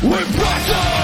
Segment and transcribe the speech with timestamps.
[0.00, 0.97] We're battered.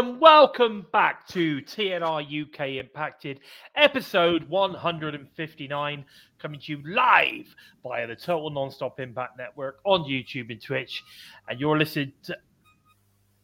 [0.00, 3.40] And welcome back to TNI UK Impacted,
[3.76, 6.04] episode 159,
[6.38, 11.04] coming to you live via the Total Nonstop Impact Network on YouTube and Twitch.
[11.50, 12.34] And you're listening to,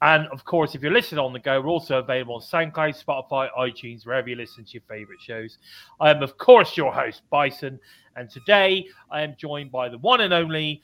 [0.01, 3.51] and of course, if you're listening on the go, we're also available on SoundCloud, Spotify,
[3.59, 5.59] iTunes, wherever you listen to your favorite shows.
[6.01, 7.79] I am, of course, your host, Bison,
[8.17, 10.81] and today I am joined by the one and only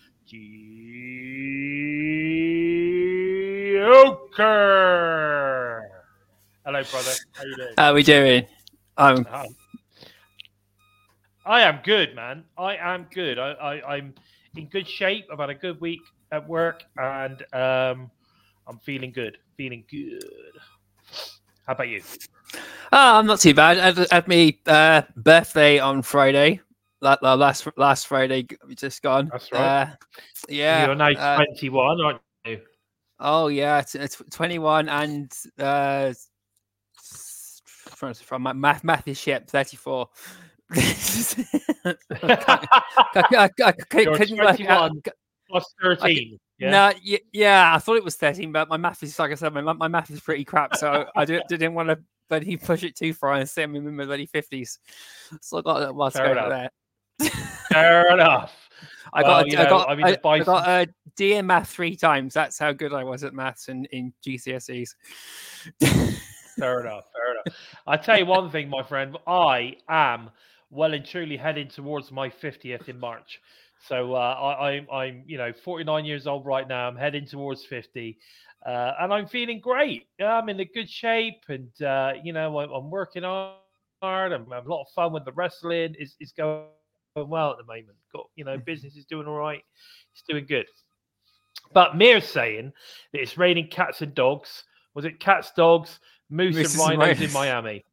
[3.73, 4.45] Joker.
[6.67, 7.11] Hello, brother.
[7.33, 7.75] How you doing?
[7.79, 8.47] How are we doing?
[8.99, 9.47] Um, Um,
[11.47, 12.45] I am good, man.
[12.59, 13.39] I am good.
[13.39, 14.15] I, I, I'm
[14.57, 15.25] in good shape.
[15.33, 18.11] I've had a good week at work, and um,
[18.67, 19.39] I'm feeling good.
[19.57, 20.23] Feeling good.
[21.67, 22.03] How about you?
[22.55, 22.59] oh,
[22.93, 23.79] I'm not too bad.
[23.79, 26.61] I had, had me uh, birthday on Friday.
[27.01, 29.31] La- la- Last last Friday, just gone.
[29.33, 29.61] That's right.
[29.61, 29.87] Uh,
[30.51, 30.85] yeah.
[30.87, 32.21] You're now uh, 21, aren't?
[33.21, 36.13] Oh yeah, it's, it's 21 and uh,
[36.97, 39.49] from, from my math math is shit.
[39.49, 40.09] 34.
[40.75, 41.97] I,
[43.15, 44.91] I, I couldn't work out.
[44.91, 45.03] 21.
[45.49, 46.39] Plus 13.
[46.59, 46.71] Yeah.
[46.71, 49.53] No, y- yeah, I thought it was 13, but my math is, like I said,
[49.53, 50.77] my, my math is pretty crap.
[50.77, 51.99] So I didn't, didn't want to
[52.33, 54.79] but he push it too far and send me in my bloody 50s.
[55.43, 56.49] So I got that going enough.
[56.49, 57.31] there.
[57.71, 58.71] Fair enough.
[59.13, 61.69] I Well, got, you I know, got, I mean, I got a D in math
[61.69, 62.35] three times.
[62.35, 64.95] That's how good I was at maths in, in GCSEs.
[66.59, 67.05] Fair enough.
[67.13, 67.59] Fair enough.
[67.87, 69.17] I tell you one thing, my friend.
[69.27, 70.31] I am
[70.71, 73.41] well and truly heading towards my 50th in March.
[73.89, 76.87] So uh, I, I'm, I'm, you know, 49 years old right now.
[76.89, 78.17] I'm heading towards 50,
[78.65, 80.07] uh, and I'm feeling great.
[80.21, 84.33] Yeah, I'm in a good shape, and uh, you know, I'm, I'm working hard.
[84.33, 85.97] I'm having a lot of fun with the wrestling.
[85.99, 86.67] Is is going
[87.17, 87.97] well at the moment.
[88.13, 89.63] Got you know, business is doing all right.
[90.13, 90.67] It's doing good.
[91.73, 92.73] But Mir's saying
[93.13, 94.65] that it's raining cats and dogs.
[94.95, 97.33] Was it cats, dogs, moose, Moose and rhinos in.
[97.33, 97.85] Miami?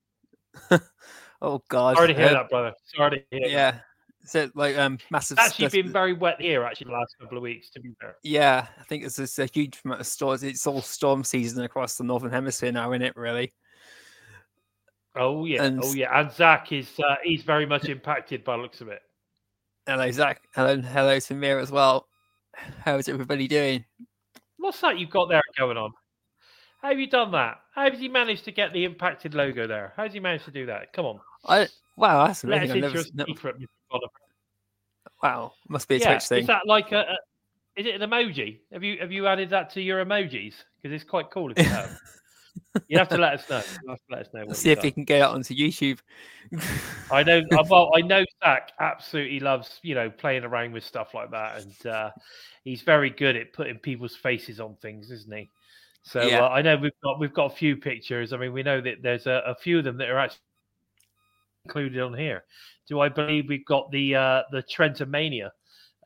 [1.42, 1.96] oh, God.
[1.96, 2.74] Sorry to hear Uh, that, brother.
[2.94, 3.42] Sorry to hear.
[3.48, 3.50] that.
[3.50, 3.80] Yeah.
[4.26, 5.38] So, like, um, massive.
[5.38, 7.70] It's actually that's- been very wet here actually the last couple of weeks.
[7.72, 8.18] To be fair.
[8.22, 10.44] Yeah, I think it's just a huge amount of storms.
[10.44, 13.16] It's all storm season across the northern hemisphere now, isn't it?
[13.16, 13.54] Really?
[15.16, 16.20] Oh yeah, And- oh yeah.
[16.20, 19.02] And Zach is uh, he's very much impacted by the looks of it.
[19.90, 20.44] Hello, Zach.
[20.54, 22.06] Hello, hello to Mir as well.
[22.86, 23.84] How's everybody doing?
[24.58, 25.90] What's that you've got there going on?
[26.84, 27.58] How have you done that?
[27.74, 29.94] How has he managed to get the impacted logo there?
[29.98, 30.94] How has he managed to do that?
[30.94, 31.68] Come on, I
[31.98, 32.70] wow, that's amazing.
[32.70, 33.60] I've into never, your no- secret.
[33.60, 33.66] Mr.
[33.90, 34.14] Oliver.
[35.24, 36.42] wow, must be a Yeah, Twitch thing.
[36.42, 37.18] is that like a, a?
[37.76, 38.60] Is it an emoji?
[38.72, 40.54] Have you have you added that to your emojis?
[40.84, 41.98] Because it's quite cool if you have.
[42.88, 43.64] you have to let us know.
[43.84, 44.54] You have to let us know.
[44.54, 44.94] See if we done.
[44.96, 46.00] can get it onto YouTube.
[47.12, 47.42] I know.
[47.52, 51.62] uh, Well, I know Zach absolutely loves you know playing around with stuff like that,
[51.62, 52.12] and uh,
[52.64, 55.50] he's very good at putting people's faces on things, isn't he?
[56.04, 56.44] So Yeah.
[56.44, 58.34] uh, I know we've got we've got a few pictures.
[58.34, 60.40] I mean, we know that there's a, a few of them that are actually
[61.66, 62.44] included on here.
[62.88, 65.50] Do I believe we've got the uh, the Trentamania?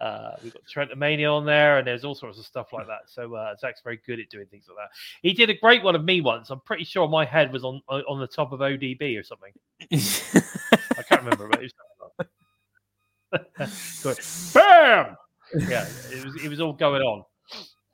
[0.03, 3.03] Uh, we've got Trentamania on there, and there's all sorts of stuff like that.
[3.08, 4.90] So uh, Zach's very good at doing things like that.
[5.22, 6.50] He did a great one of me once.
[6.50, 9.53] I'm pretty sure my head was on on the top of ODB or something.
[10.97, 11.74] I can't remember, but it was
[14.03, 14.19] Good.
[14.53, 15.16] Bam!
[15.69, 17.24] Yeah, it was it was all going on.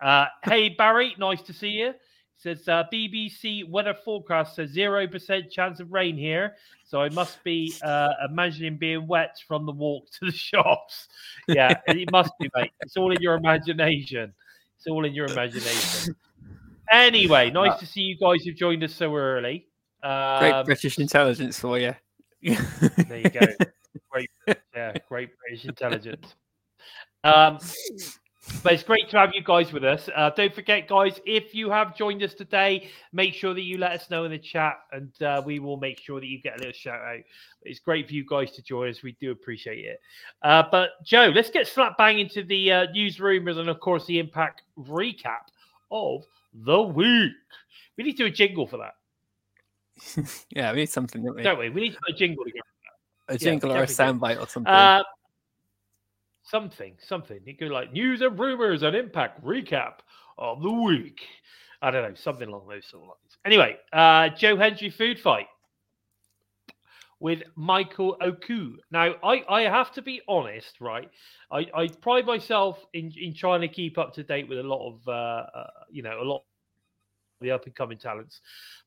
[0.01, 1.93] Uh, hey Barry, nice to see you.
[2.41, 6.55] Says uh, BBC weather forecast says zero percent chance of rain here,
[6.85, 11.09] so I must be uh, imagining being wet from the walk to the shops.
[11.49, 12.71] Yeah, it must be, mate.
[12.79, 14.33] It's all in your imagination.
[14.77, 16.15] It's all in your imagination.
[16.89, 19.67] Anyway, nice to see you guys who've joined us so early.
[20.01, 20.09] Great
[20.53, 21.93] Um, British intelligence for you.
[22.41, 23.45] there you go.
[24.09, 24.29] Great,
[24.73, 26.35] yeah, great British intelligence.
[27.25, 27.59] Um,
[28.63, 30.09] but it's great to have you guys with us.
[30.15, 33.91] Uh, don't forget, guys, if you have joined us today, make sure that you let
[33.91, 36.57] us know in the chat, and uh, we will make sure that you get a
[36.57, 37.19] little shout out.
[37.63, 39.01] It's great for you guys to join us.
[39.03, 40.01] We do appreciate it.
[40.41, 44.05] Uh, but Joe, let's get slap bang into the uh, news rumors and, of course,
[44.05, 45.47] the impact recap
[45.91, 47.31] of the week.
[47.97, 48.93] We need to do a jingle for that.
[50.51, 51.43] yeah, we need something, don't we?
[51.43, 51.69] don't we?
[51.69, 52.63] We need to put a jingle together.
[53.27, 54.73] a jingle or a soundbite or something.
[56.49, 57.39] Something, something.
[57.45, 59.99] You go like news and rumors and impact recap
[60.37, 61.21] of the week.
[61.81, 63.37] I don't know, something along those sort of lines.
[63.45, 65.47] Anyway, uh, Joe Hendry food fight
[67.19, 68.77] with Michael Oku.
[68.91, 71.09] Now, I, I have to be honest, right?
[71.51, 74.87] I, I pride myself in, in trying to keep up to date with a lot
[74.87, 75.11] of, uh,
[75.55, 76.41] uh, you know, a lot of
[77.41, 78.41] the up and coming talents.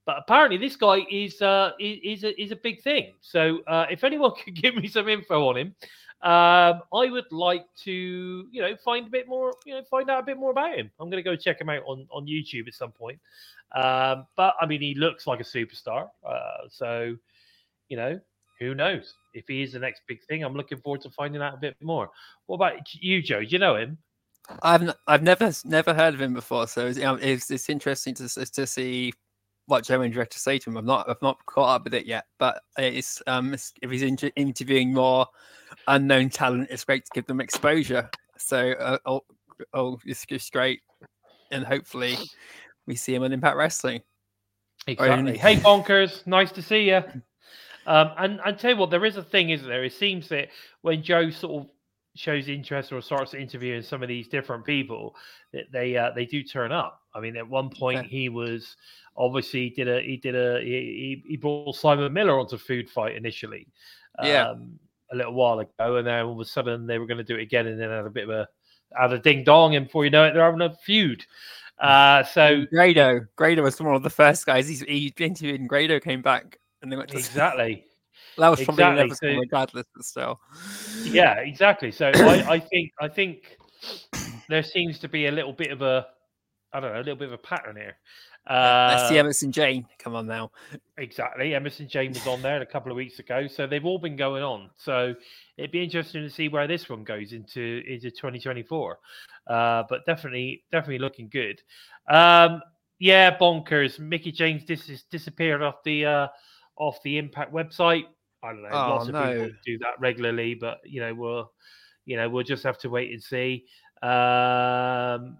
[0.04, 3.12] But apparently, this guy is uh, is is a, is a big thing.
[3.20, 5.74] So, uh, if anyone could give me some info on him,
[6.22, 7.92] um, I would like to,
[8.50, 10.90] you know, find a bit more, you know, find out a bit more about him.
[11.00, 13.18] I'm going to go check him out on on YouTube at some point.
[13.74, 16.08] Um, but I mean, he looks like a superstar.
[16.26, 17.16] Uh, so,
[17.88, 18.20] you know,
[18.60, 20.44] who knows if he is the next big thing?
[20.44, 22.10] I'm looking forward to finding out a bit more.
[22.46, 23.40] What about you, Joe?
[23.40, 23.98] Do you know him?
[24.62, 28.28] I've n- I've never never heard of him before, so it's, it's, it's interesting to
[28.46, 29.12] to see
[29.66, 30.76] what had to say to him.
[30.76, 34.02] I've not I've not caught up with it yet, but it's um it's, if he's
[34.02, 35.26] inter- interviewing more
[35.88, 38.10] unknown talent, it's great to give them exposure.
[38.38, 39.22] So uh, oh,
[39.72, 40.80] oh it's just great,
[41.50, 42.16] and hopefully
[42.86, 44.02] we see him on Impact Wrestling.
[44.86, 45.38] Exactly.
[45.38, 47.02] Hey, bonkers, nice to see you.
[47.86, 49.84] Um, and and tell you what, there is a thing, isn't there?
[49.84, 50.48] It seems that
[50.82, 51.70] when Joe sort of
[52.14, 55.16] shows interest or starts interviewing some of these different people,
[55.52, 57.00] that they uh, they do turn up.
[57.14, 58.08] I mean, at one point Okay.
[58.08, 58.76] he was
[59.16, 60.70] obviously he did a he did a he,
[61.24, 63.66] he he brought Simon Miller onto Food Fight initially,
[64.22, 64.50] Yeah.
[64.50, 64.78] um,
[65.12, 67.36] a little while ago, and then all of a sudden they were going to do
[67.36, 68.48] it again, and then had a bit of a
[68.98, 71.24] had a ding dong, and before you know it, they're having a feud.
[71.78, 74.68] Uh, so Grado, Grado was one of the first guys.
[74.68, 77.84] He's, he interviewed, and Grado came back, and they went to exactly.
[78.38, 80.40] That was probably exactly, inevitable so- regardless, but still.
[81.04, 81.90] Yeah, exactly.
[81.92, 83.58] So I, I think I think
[84.48, 86.06] there seems to be a little bit of a
[86.72, 87.96] I don't know, a little bit of a pattern here.
[88.48, 89.86] Let's see Uh, Emerson Jane.
[89.98, 90.50] Come on now.
[90.98, 91.54] exactly.
[91.54, 94.42] Emerson Jane was on there a couple of weeks ago, so they've all been going
[94.42, 94.70] on.
[94.76, 95.14] So
[95.56, 98.98] it'd be interesting to see where this one goes into into 2024.
[99.46, 101.62] Uh, but definitely, definitely looking good.
[102.08, 102.60] Um,
[102.98, 103.98] yeah, bonkers.
[103.98, 106.28] Mickey James dis- disappeared off the uh,
[106.76, 108.04] off the Impact website.
[108.44, 108.68] I don't know.
[108.72, 109.32] Oh, lots of no.
[109.32, 111.52] people do that regularly, but you know, we'll
[112.06, 113.66] you know we'll just have to wait and see.
[114.02, 115.38] Um,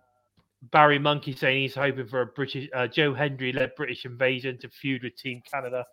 [0.70, 4.68] Barry Monkey saying he's hoping for a British uh, Joe Hendry led British invasion to
[4.68, 5.84] feud with Team Canada.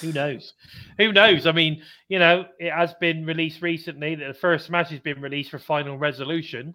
[0.00, 0.54] Who knows?
[0.98, 1.46] Who knows?
[1.46, 5.20] I mean, you know, it has been released recently that the first match has been
[5.20, 6.74] released for Final Resolution.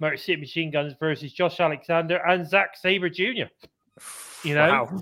[0.00, 3.44] Motor City Machine Guns versus Josh Alexander and Zack Sabre Jr.
[4.42, 5.00] You know, Wow.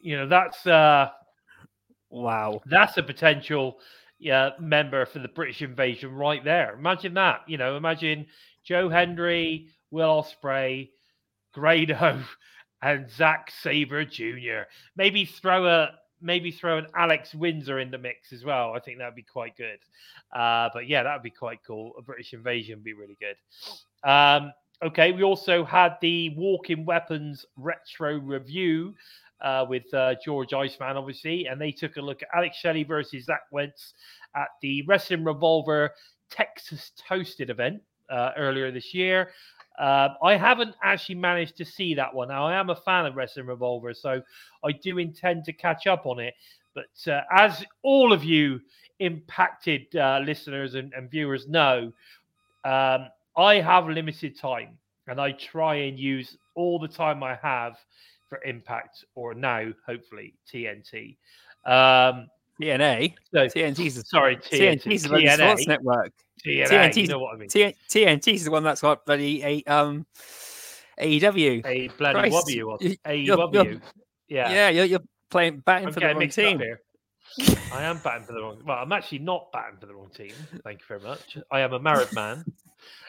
[0.00, 1.10] you know that's uh
[2.10, 2.60] Wow.
[2.66, 3.78] that's a potential
[4.18, 6.74] yeah, member for the British invasion right there.
[6.78, 7.40] Imagine that.
[7.48, 8.26] You know, imagine
[8.64, 10.90] Joe Hendry, Will Ospreay,
[11.54, 12.20] Grado,
[12.82, 14.62] and Zack Sabre Jr.
[14.96, 15.90] Maybe throw a
[16.20, 18.72] maybe throw an Alex Windsor in the mix as well.
[18.74, 19.78] I think that'd be quite good.
[20.34, 21.92] Uh, but yeah, that'd be quite cool.
[21.98, 24.08] A British invasion would be really good.
[24.08, 24.52] Um,
[24.82, 28.94] okay, we also had the Walking Weapons retro review
[29.40, 33.24] uh, with uh, George Iceman, obviously, and they took a look at Alex Shelley versus
[33.24, 33.94] Zach Wentz
[34.36, 35.90] at the Wrestling Revolver
[36.30, 39.30] Texas Toasted event uh, earlier this year.
[39.78, 42.28] Uh, I haven't actually managed to see that one.
[42.28, 44.22] Now, I am a fan of Wrestling Revolver, so
[44.64, 46.34] I do intend to catch up on it.
[46.74, 48.60] But uh, as all of you
[49.00, 51.92] impacted uh, listeners and, and viewers know,
[52.64, 57.76] um, I have limited time and I try and use all the time I have
[58.28, 61.16] for Impact or now, hopefully, TNT.
[61.66, 62.28] Um,
[62.62, 63.14] TNA.
[63.32, 64.82] so, TNT's the sorry, TNT.
[64.82, 65.36] TNT's the TNA.
[65.36, 66.12] Sports Network.
[66.44, 67.48] TNA, you know what I mean?
[67.48, 70.06] T- TNT's the one that's got bloody a um
[71.00, 71.64] AEW.
[71.64, 73.80] A bloody Christ, W or you- you're- you're- AEW.
[74.28, 74.50] Yeah.
[74.52, 75.00] Yeah, you're, you're
[75.30, 76.58] playing batting I'm for the wrong team.
[76.58, 76.80] here.
[77.72, 78.62] I am batting for the wrong.
[78.64, 80.32] Well, I'm actually not batting for the wrong team.
[80.64, 81.38] Thank you very much.
[81.50, 82.44] I am a married man.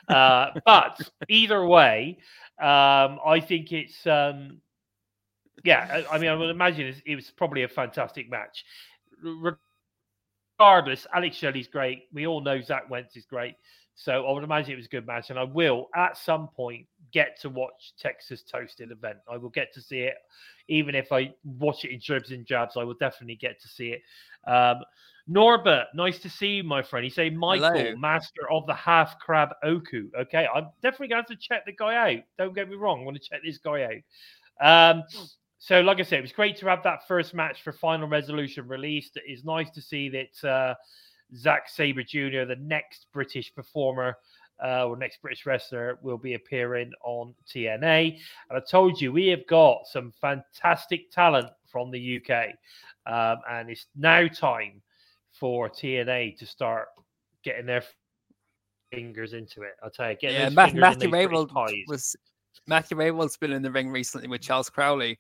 [0.08, 2.18] Uh, but either way,
[2.62, 4.06] um, I think it's.
[4.06, 4.60] Um,
[5.64, 8.66] yeah, I, I mean, I would imagine it was probably a fantastic match.
[9.24, 9.54] Re-
[10.60, 12.04] Regardless, Alex Shelley's great.
[12.14, 13.56] We all know Zach Wentz is great.
[13.96, 16.88] So I would imagine it was a good match, and I will at some point
[17.12, 19.18] get to watch Texas Toasted event.
[19.30, 20.16] I will get to see it,
[20.68, 22.76] even if I watch it in dribs and jabs.
[22.78, 24.02] I will definitely get to see it.
[24.50, 24.78] Um,
[25.28, 27.04] Norbert, nice to see you, my friend.
[27.04, 27.96] He's say Michael, Hello.
[27.96, 30.10] master of the half crab Oku.
[30.20, 32.24] Okay, I'm definitely going to have to check the guy out.
[32.38, 34.02] Don't get me wrong, I want to check this guy
[34.60, 34.98] out.
[34.98, 35.04] Um,
[35.64, 38.68] so, like I said, it was great to have that first match for Final Resolution
[38.68, 39.16] released.
[39.16, 40.74] It is nice to see that uh,
[41.38, 44.18] Zack Sabre Jr., the next British performer
[44.62, 48.18] uh, or next British wrestler, will be appearing on TNA.
[48.50, 52.48] And I told you, we have got some fantastic talent from the UK,
[53.06, 54.82] um, and it's now time
[55.32, 56.90] for TNA to start
[57.42, 57.86] getting their
[58.92, 59.76] fingers into it.
[59.82, 61.74] I'll tell you, Yeah, those Matt, fingers in Matthew these British Rehwoldt pies.
[61.88, 62.16] was
[62.68, 65.18] Matthew Rehwoldt's been in the ring recently with Charles Crowley.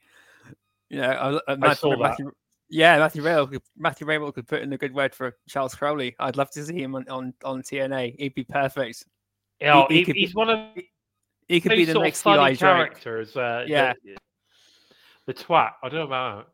[0.93, 1.99] You know, I, I, Matthew, saw that.
[1.99, 2.31] Matthew,
[2.69, 6.15] yeah, Matthew Rehwoldt, could- Matthew Rehwoldt could put in a good word for Charles Crowley.
[6.19, 8.15] I'd love to see him on, on, on TNA.
[8.19, 9.03] He'd be perfect.
[9.59, 10.59] You know, he he- could he's one of
[11.47, 13.35] He could be the next funny characters.
[13.35, 13.93] Uh, Yeah.
[14.03, 14.17] the,
[15.25, 15.71] the twat.
[15.81, 16.49] I don't know about.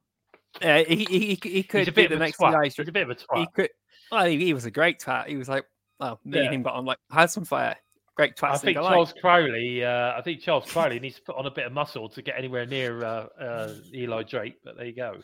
[0.61, 2.63] Yeah, he, he, he, he could He's a be the next twat.
[2.63, 3.39] He's a bit of a twat.
[3.39, 3.69] He could.
[4.11, 5.27] Well, he, he was a great twat.
[5.27, 5.65] He was like,
[5.99, 6.45] well, me Yeah.
[6.45, 7.75] and him got on like had some fire.
[8.19, 8.51] Great twats.
[8.55, 8.91] I think alike.
[8.91, 9.85] Charles Crowley.
[9.85, 12.35] Uh, I think Charles Crowley needs to put on a bit of muscle to get
[12.37, 14.55] anywhere near uh, uh, Eli Drake.
[14.61, 15.15] But there you go.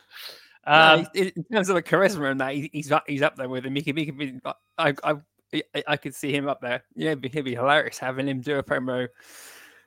[0.66, 3.36] No, Um, he's- in terms of the charisma and that, he, he's up, he's up
[3.36, 3.76] there with him.
[3.76, 4.40] He could, he could be.
[4.78, 5.14] I, I,
[5.54, 6.84] I, I could see him up there.
[6.96, 9.10] Yeah, it'd be, it'd be hilarious having him do a promo,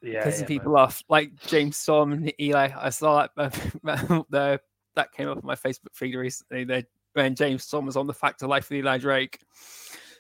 [0.03, 0.47] yeah, pissing yeah, man.
[0.47, 2.69] people off, like James Storm and Eli.
[2.77, 3.53] I saw that
[4.29, 4.61] the
[4.97, 6.65] that came up on my Facebook feed recently.
[6.65, 6.85] That
[7.15, 9.41] when James Storm was on the Fact of Life with Eli Drake,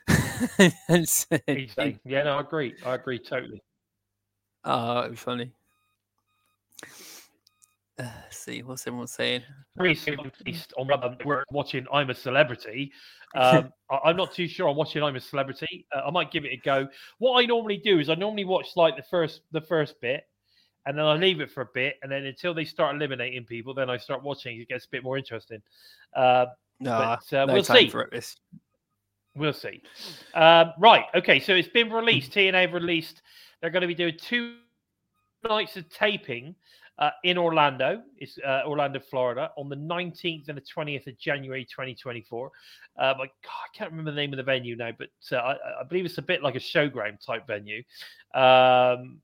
[2.04, 2.74] Yeah, no, I agree.
[2.84, 3.62] I agree totally.
[4.64, 5.52] "Oh, it was funny."
[7.98, 9.42] Uh, let's see what's everyone saying.
[9.76, 10.30] Recently,
[10.76, 12.92] on Rubber, we're watching I'm a Celebrity.
[13.36, 14.68] Um, I- I'm not too sure.
[14.70, 15.84] I'm watching I'm a Celebrity.
[15.94, 16.88] Uh, I might give it a go.
[17.18, 20.26] What I normally do is I normally watch like the first the first bit,
[20.86, 23.74] and then I leave it for a bit, and then until they start eliminating people,
[23.74, 24.58] then I start watching.
[24.58, 25.60] It gets a bit more interesting.
[26.16, 26.46] Uh,
[26.80, 27.90] No, but uh, no we'll see.
[29.38, 29.82] We'll see.
[30.34, 31.04] Um, right.
[31.14, 31.40] Okay.
[31.40, 32.32] So it's been released.
[32.32, 33.22] TNA have released.
[33.60, 34.56] They're going to be doing two
[35.48, 36.54] nights of taping
[36.98, 38.02] uh, in Orlando.
[38.16, 42.46] It's uh, Orlando, Florida, on the 19th and the 20th of January 2024.
[42.46, 42.52] Um,
[42.98, 45.84] I, God, I can't remember the name of the venue now, but uh, I, I
[45.88, 47.82] believe it's a bit like a showground type venue.
[48.34, 49.20] Um,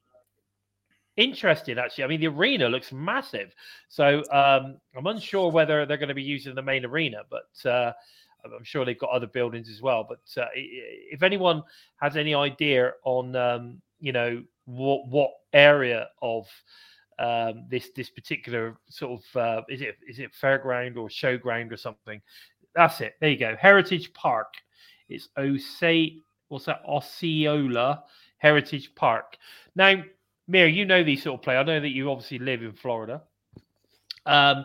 [1.17, 2.05] interesting, actually.
[2.05, 3.53] I mean, the arena looks massive.
[3.89, 7.69] So um, I'm unsure whether they're going to be using the main arena, but.
[7.69, 7.93] Uh,
[8.45, 10.07] I'm sure they've got other buildings as well.
[10.09, 11.63] But uh, if anyone
[11.97, 16.47] has any idea on, um, you know, what what area of
[17.19, 21.77] um, this this particular sort of uh, is it is it fairground or showground or
[21.77, 22.21] something?
[22.75, 23.15] That's it.
[23.21, 23.57] There you go.
[23.59, 24.55] Heritage Park.
[25.09, 26.23] It's Osei.
[26.49, 26.83] What's that?
[26.87, 28.05] Osceola
[28.39, 29.37] Heritage Park.
[29.77, 30.03] Now,
[30.49, 31.57] Mir, you know these sort of play.
[31.57, 33.23] I know that you obviously live in Florida.
[34.27, 34.65] Um,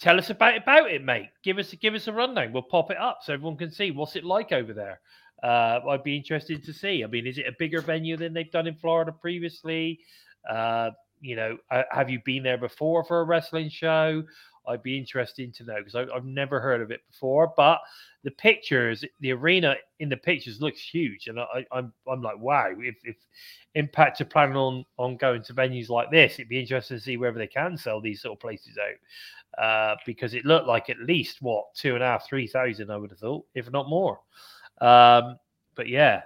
[0.00, 1.28] tell us about about it, mate.
[1.42, 2.52] Give us give us a rundown.
[2.52, 5.00] We'll pop it up so everyone can see what's it like over there.
[5.42, 7.04] Uh, I'd be interested to see.
[7.04, 10.00] I mean, is it a bigger venue than they've done in Florida previously?
[10.48, 10.90] Uh,
[11.20, 14.22] you know, uh, have you been there before for a wrestling show?
[14.68, 17.52] I'd be interested to know because I've never heard of it before.
[17.56, 17.80] But
[18.22, 22.72] the pictures, the arena in the pictures looks huge, and I, I'm I'm like, wow.
[22.78, 23.16] If, if
[23.74, 27.16] Impact are planning on on going to venues like this, it'd be interesting to see
[27.16, 31.00] whether they can sell these sort of places out uh, because it looked like at
[31.00, 34.20] least what two and a half, three thousand, I would have thought, if not more.
[34.80, 35.36] Um,
[35.74, 36.22] but yeah,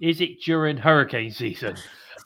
[0.00, 1.76] is it during hurricane season?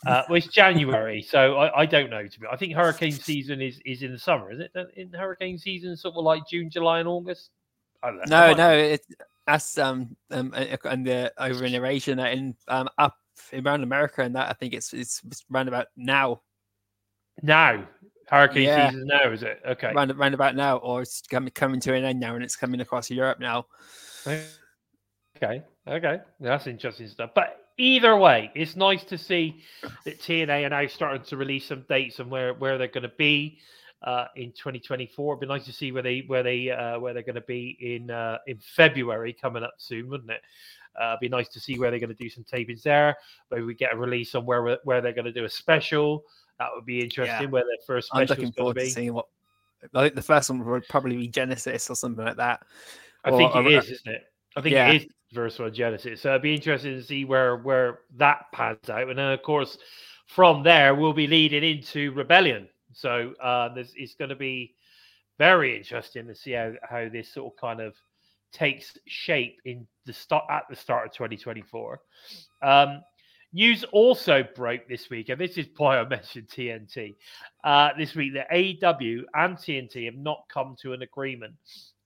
[0.07, 2.27] Uh, well, it's January, so I, I don't know.
[2.27, 4.73] To be, I think hurricane season is is in the summer, is it?
[4.97, 7.51] In hurricane season, sort of like June, July, and August.
[8.03, 8.25] I don't know.
[8.27, 9.07] No, no, it's
[9.47, 13.17] that's um um uh, and the over in Eurasia and in um up
[13.53, 16.43] around America and that I think it's it's, it's round about now,
[17.43, 17.87] now
[18.29, 18.91] hurricane Yeah.
[18.91, 19.07] season.
[19.07, 19.61] Now is it?
[19.67, 19.93] Okay.
[19.95, 22.81] round, round about now, or it's coming coming to an end now and it's coming
[22.81, 23.67] across Europe now.
[25.37, 27.30] Okay, okay, that's interesting stuff.
[27.35, 29.62] But either way, it's nice to see
[30.04, 33.12] that TNA are now starting to release some dates and where where they're going to
[33.16, 33.59] be
[34.02, 35.35] uh, in 2024.
[35.35, 37.76] It'd be nice to see where they where they uh, where they're going to be
[37.80, 40.42] in uh, in February coming up soon, wouldn't it?
[41.00, 43.16] Uh, it'd be nice to see where they're going to do some tapings there.
[43.50, 46.25] Maybe we get a release on where where they're going to do a special.
[46.59, 47.50] That would be interesting.
[47.50, 49.26] Where their first I'm special looking is going forward to seeing what.
[49.95, 52.62] I think the first one would probably be Genesis or something like that.
[53.23, 54.23] I think Or- it or- is, isn't it?
[54.57, 54.88] I think Yeah.
[54.90, 56.23] it is Versatile Genesis.
[56.23, 59.09] So it'd be interesting to see where where that pans out.
[59.09, 59.79] And then of course
[60.27, 62.69] from there we'll be leading into Rebellion.
[62.93, 64.75] So uh it's gonna be
[65.39, 67.95] very interesting to see how, how this sort of kind of
[68.53, 72.01] takes shape in the start at the start of 2024.
[72.63, 73.03] Um
[73.55, 77.17] News also broke this week, and this is why I mentioned TNT.
[77.65, 81.55] Uh, this week, the AEW and TNT have not come to an agreement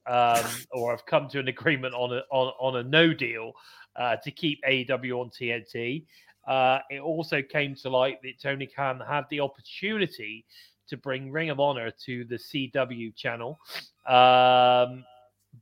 [0.06, 3.52] um, or have come to an agreement on a on, on a no deal
[3.97, 6.04] uh, to keep AEW on TNT.
[6.47, 10.44] Uh, it also came to light that Tony Khan had the opportunity
[10.88, 13.61] to bring Ring of Honor to the CW channel
[14.06, 15.04] um,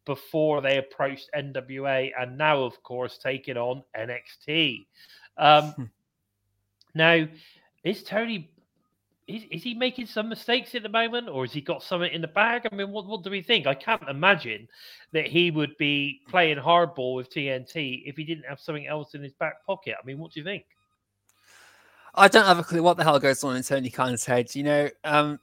[0.06, 4.87] before they approached NWA, and now, of course, taking on NXT.
[5.37, 5.90] Um,
[6.94, 7.26] now,
[7.85, 8.50] is Tony
[9.30, 12.20] is, is he making some mistakes at the moment, or has he got something in
[12.20, 12.66] the bag?
[12.70, 13.66] I mean, what what do we think?
[13.66, 14.68] I can't imagine
[15.12, 19.22] that he would be playing hardball with TNT if he didn't have something else in
[19.22, 19.94] his back pocket.
[20.02, 20.64] I mean, what do you think?
[22.14, 24.54] I don't have a clue what the hell goes on in Tony Khan's head.
[24.54, 25.38] You know, um,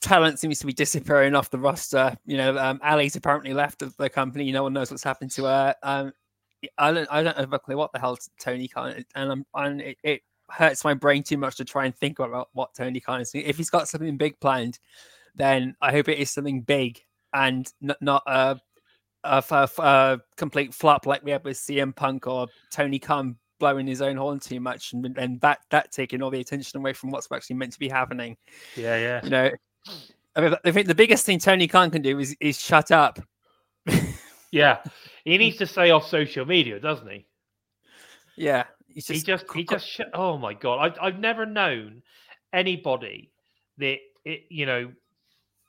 [0.00, 2.16] talent seems to be disappearing off the roster.
[2.24, 4.50] You know, um, Ali's apparently left the, the company.
[4.50, 5.74] No one knows what's happened to her.
[5.82, 6.12] Um,
[6.78, 9.80] I don't, I don't have a clue what the hell Tony Khan, and I'm, and
[9.82, 13.20] it, it hurts my brain too much to try and think about what Tony Khan
[13.20, 13.44] is doing.
[13.46, 14.78] If he's got something big planned,
[15.34, 17.00] then I hope it is something big
[17.32, 18.60] and not, not a,
[19.24, 23.86] a, a, a complete flop like we had with CM Punk or Tony Khan blowing
[23.86, 27.10] his own horn too much and, and that that taking all the attention away from
[27.10, 28.36] what's actually meant to be happening.
[28.76, 29.20] Yeah, yeah.
[29.24, 29.50] You know,
[30.36, 33.18] I, mean, I think the biggest thing Tony Khan can do is is shut up.
[34.50, 34.78] yeah,
[35.24, 37.26] he needs to stay off social media, doesn't he?
[38.36, 38.64] Yeah,
[39.00, 42.02] just, he just he just sh- oh my god, I've I've never known
[42.52, 43.30] anybody
[43.78, 44.92] that it you know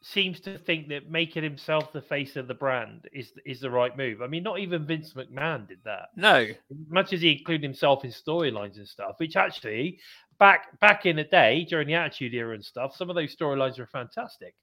[0.02, 3.98] seems to think that making himself the face of the brand is is the right
[3.98, 4.22] move.
[4.22, 6.10] I mean, not even Vince McMahon did that.
[6.16, 6.46] No,
[6.88, 10.00] much as he included himself in storylines and stuff, which actually
[10.40, 13.80] back back in the day during the Attitude Era and stuff, some of those storylines
[13.80, 14.54] were fantastic.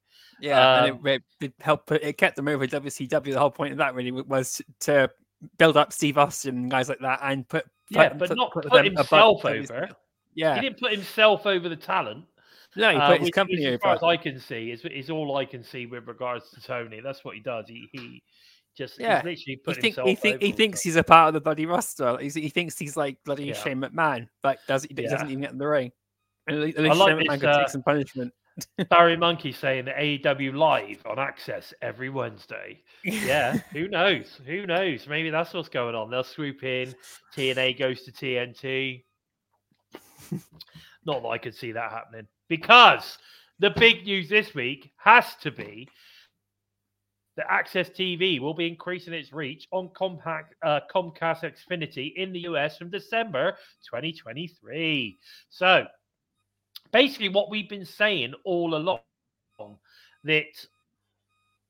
[0.40, 3.33] Yeah, um, and it, it, helped put it kept them over WCW.
[3.33, 5.11] The whole point of that really was to
[5.59, 8.53] build up Steve Austin and guys like that, and put yeah, put, but put, not
[8.53, 9.89] put, put himself over.
[10.35, 12.25] Yeah, he didn't put himself over the talent.
[12.75, 14.85] No, he put uh, his which, company which, As far as I can see, is,
[14.87, 17.01] is all I can see with regards to Tony.
[17.01, 17.67] That's what he does.
[17.69, 18.23] He he
[18.77, 19.17] just yeah.
[19.17, 20.09] literally put he think, himself.
[20.09, 22.17] He, think, he thinks he's a part of the bloody roster.
[22.19, 23.55] He's, he thinks he's like bloody yeah.
[23.55, 24.29] Shane McMahon.
[24.43, 25.11] Like does he, yeah.
[25.11, 25.93] doesn't even get in the ring.
[26.49, 28.33] At least, least like Shane this, McMahon can uh, take some punishment.
[28.91, 32.83] Barry Monkey saying that AEW live on AXS every Wednesday.
[33.05, 34.41] Yeah, who knows?
[34.47, 35.07] Who knows?
[35.07, 36.11] Maybe that's what's going on.
[36.11, 36.95] They'll swoop in.
[37.37, 39.05] TNA goes to TNT.
[41.05, 43.19] Not that I could see that happening because
[43.59, 45.88] the big news this week has to be
[47.37, 52.41] that AXS TV will be increasing its reach on Compact, uh, Comcast Xfinity in the
[52.41, 53.53] US from December
[53.91, 55.19] 2023.
[55.49, 55.87] So,
[56.92, 59.00] basically, what we've been saying all along
[60.24, 60.66] that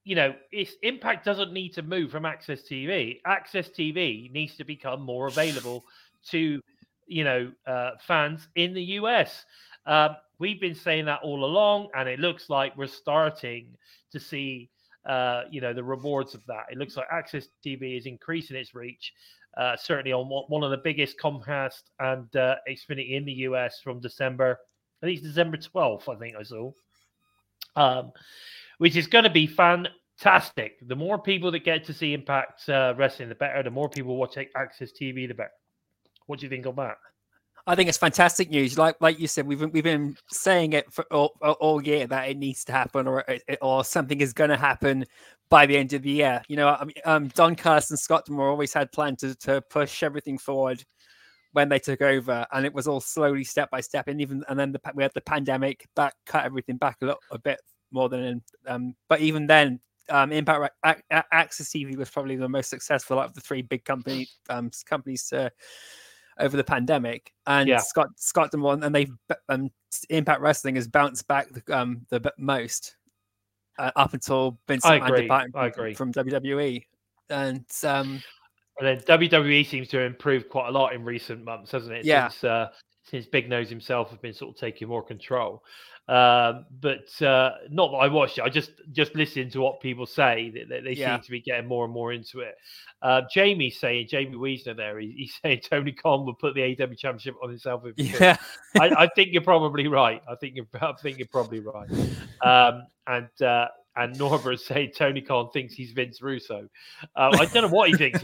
[0.05, 3.21] you know, its impact doesn't need to move from AXS TV.
[3.27, 5.85] AXS TV needs to become more available
[6.31, 6.61] to
[7.07, 9.45] you know uh, fans in the US.
[9.87, 13.77] Um, we've been saying that all along, and it looks like we're starting
[14.11, 14.71] to see,
[15.07, 16.65] uh, you know, the rewards of that.
[16.71, 19.13] It looks like AXS TV is increasing its reach,
[19.57, 24.01] uh, certainly on one of the biggest Comcast and uh, Xfinity in the US from
[24.01, 24.59] December.
[25.03, 26.09] I think it's December 12th.
[26.09, 26.71] I think I saw,
[27.77, 28.13] um,
[28.79, 30.77] which is going to be fantastic.
[30.87, 33.63] The more people that get to see Impact uh, Wrestling, the better.
[33.63, 35.51] The more people watch AXS TV, the better.
[36.27, 36.97] What do you think of that?
[37.67, 38.77] I think it's fantastic news.
[38.77, 42.29] Like like you said, we've been, we've been saying it for all, all year that
[42.29, 43.25] it needs to happen, or
[43.61, 45.05] or something is going to happen
[45.49, 46.43] by the end of the year.
[46.49, 50.03] You know, I mean, um, Don and Scott D'Amore always had planned to, to push
[50.03, 50.85] everything forward
[51.53, 54.09] when they took over, and it was all slowly, step by step.
[54.09, 57.19] And even and then the, we had the pandemic that cut everything back a lot,
[57.31, 57.61] a bit
[57.91, 58.43] more than.
[58.67, 63.35] Um, but even then, um, Impact AXS TV was probably the most successful out of
[63.35, 65.51] the three big company um, companies to
[66.39, 67.79] over the pandemic, and yeah.
[67.79, 69.13] Scott Scott one, and they've
[69.49, 69.71] um,
[70.09, 72.97] Impact Wrestling has bounced back the, um, the most
[73.79, 75.29] uh, up until Vince I agree.
[75.31, 75.95] I agree.
[75.95, 76.85] from WWE,
[77.31, 78.23] and um,
[78.79, 82.05] and then WWE seems to have improved quite a lot in recent months, hasn't it?
[82.05, 82.29] Yeah.
[82.29, 82.69] Since, uh,
[83.05, 85.63] since Big Nose himself has been sort of taking more control.
[86.09, 88.43] Um, but uh, not that I watched it.
[88.43, 90.53] I just just listened to what people say.
[90.69, 91.15] That, they yeah.
[91.15, 92.57] seem to be getting more and more into it.
[93.01, 94.99] Uh, Jamie's saying Jamie Wiesner there.
[94.99, 97.85] He, he's saying Tony Khan will put the AEW Championship on himself.
[97.97, 98.37] yeah,
[98.81, 100.21] I, I, think you're probably right.
[100.29, 101.89] I think you're I think you're probably right.
[102.43, 106.69] Um, and uh, and Norbert saying Tony Khan thinks he's Vince Russo.
[107.15, 108.23] Uh, I don't know what he thinks.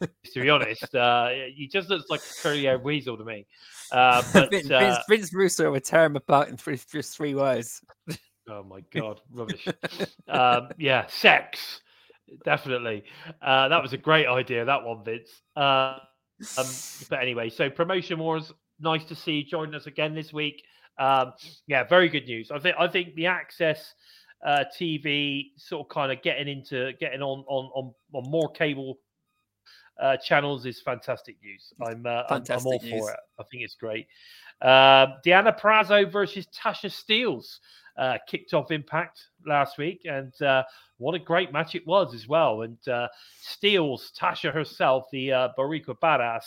[0.00, 3.46] To be honest, uh, he just looks like a curly-haired weasel to me.
[3.90, 7.80] Uh, but Vince, uh, Vince Russo would tear him apart in three, just three words.
[8.48, 9.66] Oh my god, rubbish.
[10.28, 11.80] um, yeah, sex,
[12.44, 13.04] definitely.
[13.42, 14.64] Uh, that was a great idea.
[14.64, 15.42] That one, Vince.
[15.56, 15.98] Uh,
[16.56, 16.66] um,
[17.10, 18.52] but anyway, so promotion wars.
[18.80, 20.62] Nice to see you joining us again this week.
[20.98, 21.32] Um,
[21.66, 22.50] yeah, very good news.
[22.50, 23.78] I think I think the AXS
[24.46, 28.98] uh, TV sort of kind of getting into getting on on on, on more cable
[30.00, 31.72] uh, channels is fantastic news.
[31.80, 32.90] I'm, uh, I'm, I'm, all news.
[32.90, 33.20] for it.
[33.38, 34.06] I think it's great.
[34.60, 37.58] Uh, Deonna Purrazzo versus Tasha Steelz
[37.96, 40.62] uh, kicked off Impact last week, and uh,
[40.98, 42.62] what a great match it was as well.
[42.62, 43.08] And uh,
[43.44, 46.44] Steelz, Tasha herself, the uh, Boricua badass,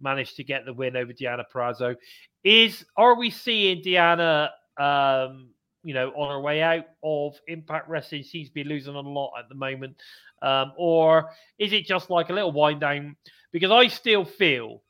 [0.00, 1.96] managed to get the win over Deonna Purrazzo.
[2.44, 5.50] Is are we seeing Deonna um,
[5.82, 8.22] you know, on her way out of Impact Wrestling.
[8.22, 9.96] Seems to be losing a lot at the moment.
[10.42, 13.16] Um, or is it just like a little wind down?
[13.52, 14.82] Because I still feel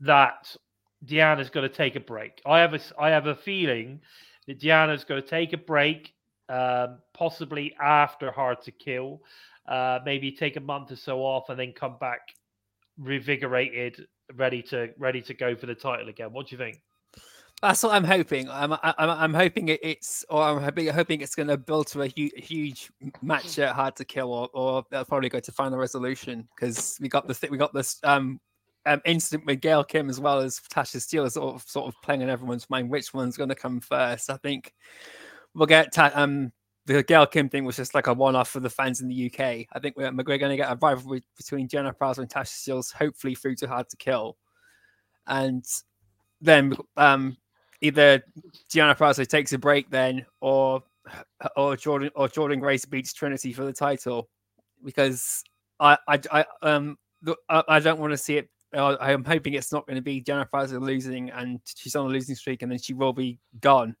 [0.00, 0.54] that
[1.04, 2.42] Deanna's going to take a break.
[2.44, 4.00] I have a, I have a feeling
[4.46, 6.12] that Deanna's going to take a break,
[6.48, 9.20] um, possibly after Hard to Kill.
[9.66, 12.20] Uh, maybe take a month or so off and then come back
[13.00, 16.32] revigorated, ready to ready to go for the title again.
[16.32, 16.80] What do you think?
[17.62, 18.50] That's what I'm hoping.
[18.50, 22.02] I'm I'm, I'm hoping it, it's or I'm hoping, hoping it's going to build to
[22.02, 22.90] a hu- huge
[23.22, 27.08] match at Hard to Kill, or, or they'll probably go to Final Resolution because we
[27.08, 28.40] got the th- we got this um,
[28.84, 32.20] um incident with Gail Kim as well as Tasha Steele, sort of sort of playing
[32.20, 34.28] in everyone's mind which one's going to come first.
[34.28, 34.74] I think
[35.54, 36.52] we'll get ta- um
[36.84, 39.66] the Gail Kim thing was just like a one-off for the fans in the UK.
[39.72, 42.84] I think we're, we're going to get a rivalry between Deonna Purrazzo and Tasha Steele,
[42.96, 44.36] hopefully through to Hard to Kill,
[45.26, 45.64] and
[46.42, 47.36] then um
[47.80, 48.22] either
[48.72, 50.82] Deonna Purrazzo takes a break then, or
[51.56, 54.28] or Jordynne or Jordynne Grace beats Trinity for the title,
[54.84, 55.42] because
[55.80, 56.98] I I, I um
[57.48, 58.48] I, don't want to see it.
[58.74, 62.08] I am hoping it's not going to be Deonna Purrazzo losing and she's on a
[62.08, 63.96] losing streak and then she will be gone.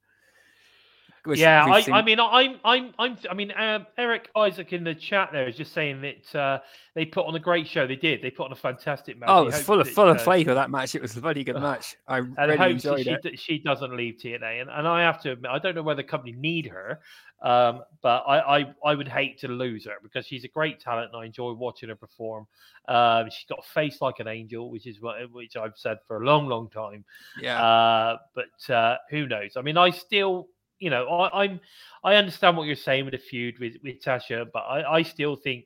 [1.26, 1.94] Which yeah, I, seen...
[1.94, 5.56] I mean, I'm, I'm, I'm, I mean, um, Eric Isaac in the chat there is
[5.56, 6.58] just saying that uh,
[6.94, 7.86] they put on a great show.
[7.86, 8.22] They did.
[8.22, 9.28] They put on a fantastic match.
[9.30, 10.94] Oh, it's full of full of uh, flavour that match.
[10.94, 11.96] It was a very good match.
[12.06, 13.38] I really enjoyed she, it.
[13.38, 16.08] She doesn't leave TNA, and, and I have to admit, I don't know whether the
[16.08, 17.00] company need her,
[17.42, 21.10] um, but I, I, I would hate to lose her because she's a great talent,
[21.12, 22.46] and I enjoy watching her perform.
[22.88, 26.22] Um, she's got a face like an angel, which is what which I've said for
[26.22, 27.04] a long, long time.
[27.40, 27.62] Yeah.
[27.62, 29.52] Uh, but uh, who knows?
[29.56, 31.60] I mean, I still you know, I, am
[32.04, 35.36] I understand what you're saying with the feud with, with Tasha, but I, I still
[35.36, 35.64] think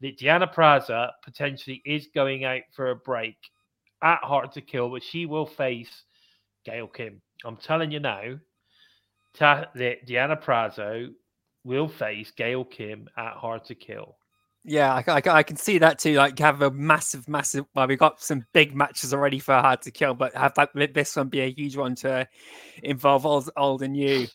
[0.00, 3.36] that Deanna Purrazzo potentially is going out for a break
[4.02, 6.04] at Hard to Kill, but she will face
[6.64, 7.22] Gail Kim.
[7.44, 8.38] I'm telling you now,
[9.34, 11.08] Ta- that Deanna Purrazzo
[11.64, 14.16] will face Gail Kim at Hard to Kill.
[14.64, 16.14] Yeah, I, I, I, can see that too.
[16.14, 17.64] Like have a massive, massive.
[17.74, 21.16] Well, we got some big matches already for Hard to Kill, but have that this
[21.16, 22.28] one be a huge one to
[22.82, 24.26] involve old, old and new.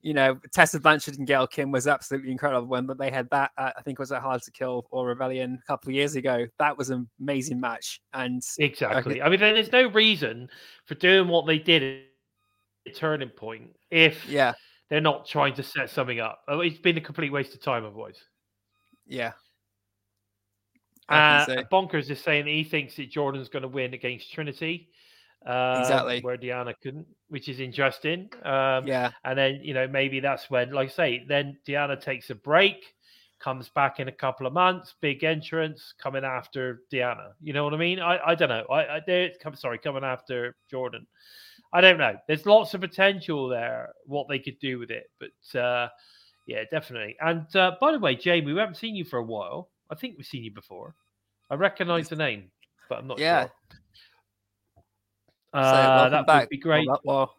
[0.00, 3.50] You know, Tessa Blanchard and Gail Kim was absolutely incredible when they had that.
[3.58, 6.16] Uh, I think it was at Hard to Kill or Rebellion a couple of years
[6.16, 6.46] ago.
[6.58, 9.20] That was an amazing match, and exactly.
[9.20, 10.48] I mean, there's no reason
[10.86, 12.04] for doing what they did
[12.86, 14.54] at Turning Point if yeah
[14.88, 16.40] they're not trying to set something up.
[16.48, 18.22] Oh, it's been a complete waste of time, otherwise.
[19.06, 19.32] Yeah,
[21.08, 24.88] uh, Bonkers is saying he thinks that Jordynne's going to win against Trinity.
[25.46, 26.20] Uh, exactly.
[26.20, 28.28] Where Deanna couldn't, which is interesting.
[28.44, 29.12] Um, yeah.
[29.24, 32.94] And then, you know, maybe that's when, like I say, then Deanna takes a break,
[33.38, 37.30] comes back in a couple of months, big entrance coming after Deanna.
[37.40, 38.00] You know what I mean?
[38.00, 38.64] I, I don't know.
[38.68, 41.06] I, I come sorry, coming after Jordynne.
[41.72, 42.16] I don't know.
[42.26, 45.10] There's lots of potential there, what they could do with it.
[45.20, 45.88] But uh,
[46.46, 47.16] yeah, definitely.
[47.20, 49.70] And uh, by the way, Jamie, we haven't seen you for a while.
[49.90, 50.94] I think we've seen you before.
[51.50, 52.50] I recognise the name,
[52.88, 53.42] but I'm not yeah.
[53.42, 53.52] sure.
[55.54, 56.42] Uh, so that back.
[56.42, 56.88] would be great.
[57.04, 57.34] Well,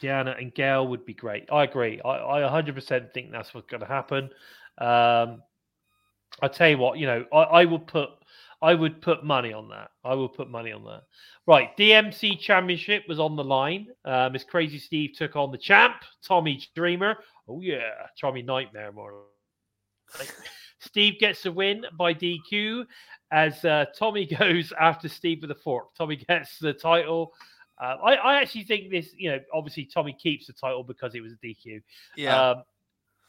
[0.00, 1.50] Deanna and Gail would be great.
[1.50, 2.00] I agree.
[2.04, 4.30] I, I 100% think that's what's going to happen.
[4.78, 5.42] Um,
[6.40, 8.10] I tell you what, you know, I, I will put,
[8.62, 9.90] I would put money on that.
[10.04, 11.02] I will put money on that.
[11.46, 13.88] Right, DMC Championship was on the line.
[14.04, 17.16] Um, as Crazzy Steve took on the champ, Tommy Dreamer.
[17.48, 17.90] Oh yeah,
[18.20, 19.22] Tommy Nightmare more.
[20.88, 22.86] Steve gets a win by DQ
[23.30, 25.94] as uh, Tommy goes after Steve with a fork.
[25.94, 27.34] Tommy gets the title.
[27.78, 31.20] Uh, I, I, actually think this, you know, obviously Tommy keeps the title because it
[31.20, 31.82] was a DQ.
[32.16, 32.50] Yeah.
[32.50, 32.62] Um,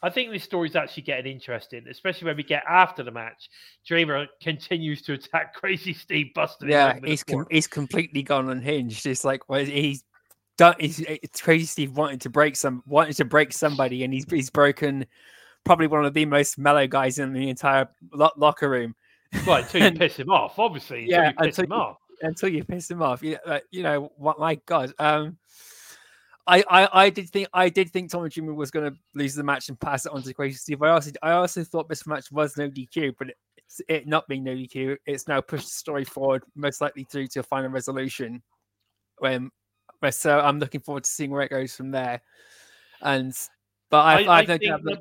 [0.02, 3.50] I think this story's actually getting interesting, especially when we get after the match.
[3.86, 6.70] Dreamer continues to attack Crazzy Steve, busting.
[6.70, 9.04] Yeah, he's com- he's completely gone unhinged.
[9.04, 10.02] It's like well, he's
[10.56, 10.74] done.
[10.80, 14.48] He's, it's Crazzy Steve wanting to break some, wanting to break somebody, and he's he's
[14.48, 15.04] broken
[15.64, 18.94] probably one of the most mellow guys in the entire lo- locker room.
[19.46, 21.04] Right, until you piss him off, obviously.
[21.04, 21.96] Until yeah, you piss until him you, off.
[22.22, 23.22] Until you piss him off.
[23.22, 24.92] You, uh, you know, what my God.
[24.98, 25.38] Um,
[26.46, 29.44] I, I, I did think I did think Tommy Dreamer was going to lose the
[29.44, 30.82] match and pass it on to Crazzy Steve.
[30.82, 33.36] I also I also thought this match was no DQ, but it,
[33.88, 37.40] it not being no DQ, it's now pushed the story forward, most likely through to
[37.40, 38.42] a final resolution.
[39.18, 39.50] When,
[40.10, 42.22] so I'm looking forward to seeing where it goes from there.
[43.02, 43.34] And
[43.90, 44.98] but I, I, I don't have the,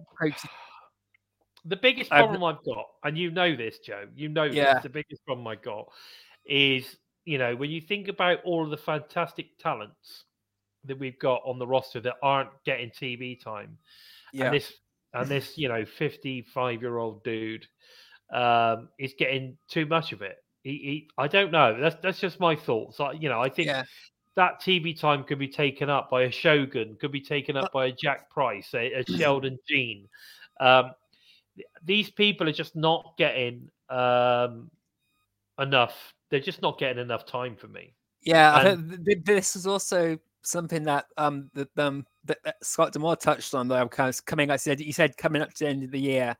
[1.65, 4.75] the biggest problem I've, I've, got, and you know this, Joe, you know yeah.
[4.75, 5.87] this, the biggest problem I got
[6.45, 10.23] is, you know, when you think about all of the fantastic talents
[10.85, 13.77] that we've got on the roster that aren't getting TV time,
[14.33, 14.45] yeah.
[14.45, 14.73] and this
[15.13, 17.67] and this, you know, 55 year old dude
[18.33, 20.37] um, is getting too much of it.
[20.63, 21.79] He, he, I don't know.
[21.79, 22.99] That's that's just my thoughts.
[22.99, 23.83] I, you know, I think yeah
[24.35, 27.87] that TV time could be taken up by a Shogun, could be taken up by
[27.87, 30.07] a Jack Price, a, a Sheldon Jean.
[30.59, 30.91] Um,
[31.83, 34.69] these people are just not getting um,
[35.59, 36.13] enough.
[36.29, 37.93] They're just not getting enough time for me.
[38.21, 42.93] Yeah, And- think th- th- this is also something that um that um that, Scott
[42.93, 43.87] D'Amore touched on though.
[43.87, 46.35] Kind of coming, I said he said coming up to the end of the year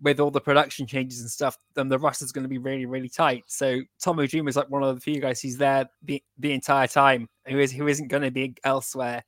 [0.00, 3.08] with all the production changes and stuff, then the roster's going to be really really
[3.08, 3.44] tight.
[3.46, 6.86] So Tom Dream is like one of the few guys who's there the the entire
[6.86, 9.24] time, who is who isn't going to be elsewhere.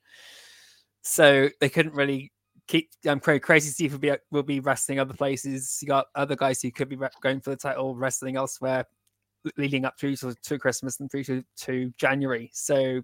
[1.01, 2.31] So they couldn't really
[2.67, 2.89] keep.
[3.07, 5.79] Um, Cra- Crazzy Steve will be will be wrestling other places.
[5.81, 8.85] You got other guys who could be going for the title wrestling elsewhere
[9.57, 12.49] leading up through to, to Christmas and through to, to January.
[12.53, 13.01] So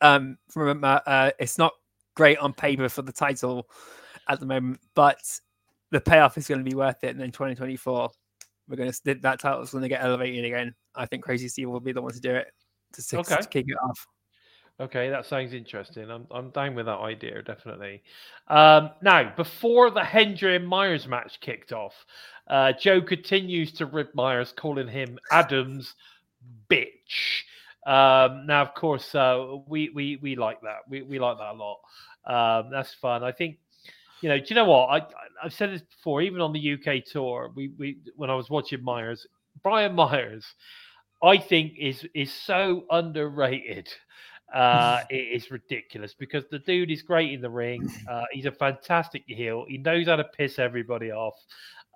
[0.00, 1.72] um from uh it's not
[2.14, 3.68] great on paper for the title
[4.28, 5.20] at the moment, but
[5.90, 7.10] the payoff is going to be worth it.
[7.10, 8.10] And then 2024,
[8.68, 10.74] we're going to that title's going to get elevated again.
[10.94, 12.48] I think Crazzy Steve will be the one to do it
[12.94, 13.36] to, to, Okay.
[13.36, 14.06] to kick it off.
[14.80, 16.10] Okay, that sounds interesting.
[16.10, 18.02] I'm I'm down with that idea, definitely.
[18.48, 21.92] Um, now, before the Hendry and Myers match kicked off,
[22.48, 25.94] uh, Joe continues to rip Myers, calling him Adams
[26.70, 27.42] bitch.
[27.86, 30.78] Um, now, of course, uh, we we we like that.
[30.88, 31.80] We we like that a lot.
[32.24, 33.22] Um, that's fun.
[33.22, 33.58] I think.
[34.20, 34.86] You know, do you know what?
[34.86, 35.04] I, I
[35.44, 36.22] I've said this before.
[36.22, 39.26] Even on the UK tour, we we when I was watching Myers,
[39.62, 40.44] Brian Myers,
[41.22, 43.88] I think is is so underrated.
[44.52, 47.88] Uh, it is ridiculous because the dude is great in the ring.
[48.08, 49.64] Uh, he's a fantastic heel.
[49.68, 51.34] He knows how to piss everybody off.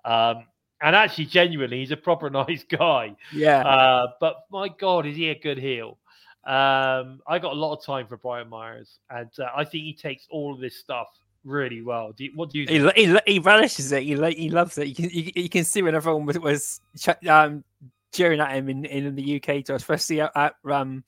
[0.05, 0.45] Um,
[0.81, 3.15] and actually, genuinely, he's a proper nice guy.
[3.33, 5.97] Yeah, Uh, but my God, is he a good heel?
[6.45, 9.95] Um, I got a lot of time for Brian Myers, and uh, I think he
[9.95, 11.07] takes all of this stuff
[11.45, 12.11] really well.
[12.11, 13.07] Do you, what do you he, think?
[13.07, 14.03] lo- he, he relishes it.
[14.03, 14.87] He he loves it.
[14.87, 16.81] You can you, you can see when everyone was, was
[17.27, 17.63] um
[18.11, 21.03] cheering at him in, in the UK especially at, at um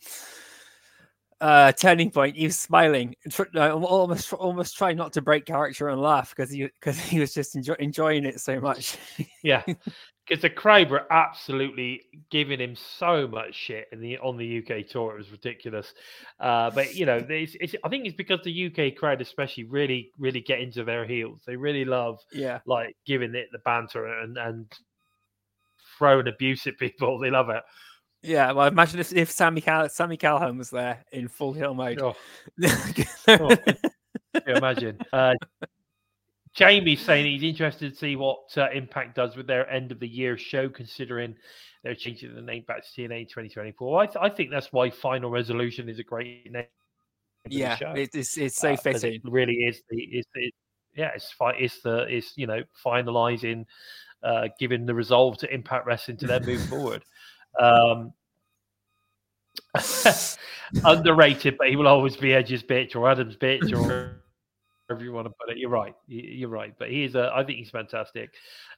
[1.42, 2.36] uh turning point.
[2.36, 3.16] He was smiling,
[3.56, 7.56] almost almost trying not to break character and laugh because he because he was just
[7.56, 8.98] enjoy, enjoying it so much.
[9.44, 9.64] Yeah,
[10.28, 14.88] because the crowd were absolutely giving him so much shit in the on the UK
[14.88, 15.14] tour.
[15.14, 15.94] It was ridiculous.
[16.40, 20.12] Uh, but you know, it's, it's, I think it's because the UK crowd, especially, really
[20.18, 21.42] really get into their heels.
[21.46, 24.72] They really love yeah, like giving it the banter and and
[25.98, 27.20] throwing abuse at people.
[27.28, 27.64] They love it.
[28.22, 28.52] yeah.
[28.52, 32.02] Well, imagine if, if Sammy Cal- Sammy Calhoun was there in full heel mode.
[32.02, 32.16] Oh,
[32.58, 32.76] you
[34.46, 35.00] imagine.
[35.14, 35.36] Uh,
[36.58, 40.08] Jamie's saying he's interested to see what uh, Impact does with their end of the
[40.08, 41.36] year show, considering
[41.84, 44.02] they're changing the name back to TNA 2024.
[44.02, 46.66] I, th- I think that's why Final Resolution is a great name.
[47.48, 49.14] yeah, it's it's so uh, fitting.
[49.14, 50.52] It really is the it's the
[50.96, 53.64] yeah it's fi- it's the it's you know finalizing,
[54.24, 57.06] uh, giving the resolve to Impact Wrestling to then move forward.
[57.60, 58.14] Um,
[60.86, 64.24] underrated, but he will always be Edge's bitch or Adam's bitch or
[64.88, 65.58] whatever you want to put it.
[65.58, 65.96] You're right.
[66.08, 66.74] You're right.
[66.78, 67.32] But he is a.
[67.34, 68.32] I think he's fantastic.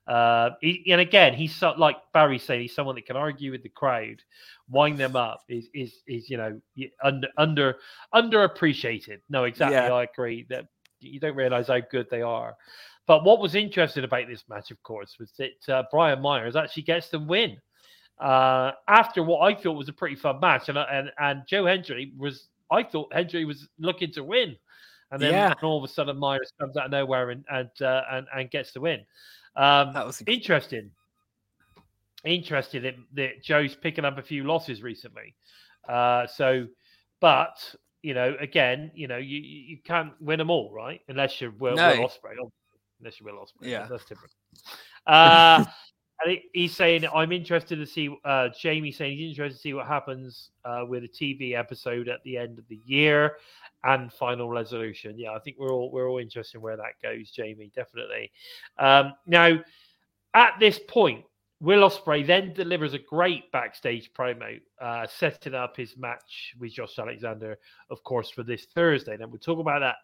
[0.07, 3.63] Uh, he, and again, he's so, like Barry saying, he's someone that can argue with
[3.63, 4.21] the crowd,
[4.69, 5.43] wind them up.
[5.47, 6.59] Is is is you know
[7.03, 7.75] under under
[8.13, 9.19] underappreciated.
[9.29, 9.77] No, exactly.
[9.77, 9.93] Yeah.
[9.93, 10.67] I agree that
[10.99, 12.55] you don't realize how good they are.
[13.07, 16.83] But what was interesting about this match, of course, was that uh, Brian Myers actually
[16.83, 17.57] gets the win
[18.19, 22.13] uh, after what I thought was a pretty fun match, and and and Joe Hendry
[22.17, 22.47] was.
[22.71, 24.55] I thought Hendry was looking to win,
[25.11, 25.53] and then Yeah.
[25.63, 28.71] all of a sudden Myers comes out of nowhere and and uh, and, and gets
[28.73, 28.99] the win.
[29.55, 30.91] Um, That was interesting.
[32.25, 35.35] Interesting that, that Joe's picking up a few losses recently.
[35.87, 36.67] Uh, so,
[37.21, 41.01] but you know, again, you know, you you can't win them all, right?
[41.07, 41.89] Unless you're Will, No.
[41.89, 42.35] Will Ospreay,
[42.99, 43.69] unless you're Will Ospreay.
[43.69, 43.87] Yeah.
[43.89, 44.33] that's different.
[45.07, 45.63] Uh,
[46.23, 48.15] and he- he's saying, I'm interested to see.
[48.25, 52.23] Uh, Jamie saying he's interested to see what happens uh, with a TV episode at
[52.23, 53.37] the end of the year
[53.83, 55.17] and final resolution.
[55.17, 57.71] Yeah, I think we're all we're all interested in where that goes, Jamie.
[57.75, 58.31] Definitely.
[58.77, 59.59] Um, now,
[60.33, 61.23] at this point,
[61.61, 66.97] Will Ospreay then delivers a great backstage promo, uh, setting up his match with Josh
[66.97, 67.57] Alexander,
[67.89, 69.15] of course, for this Thursday.
[69.15, 69.97] And we'll talk about that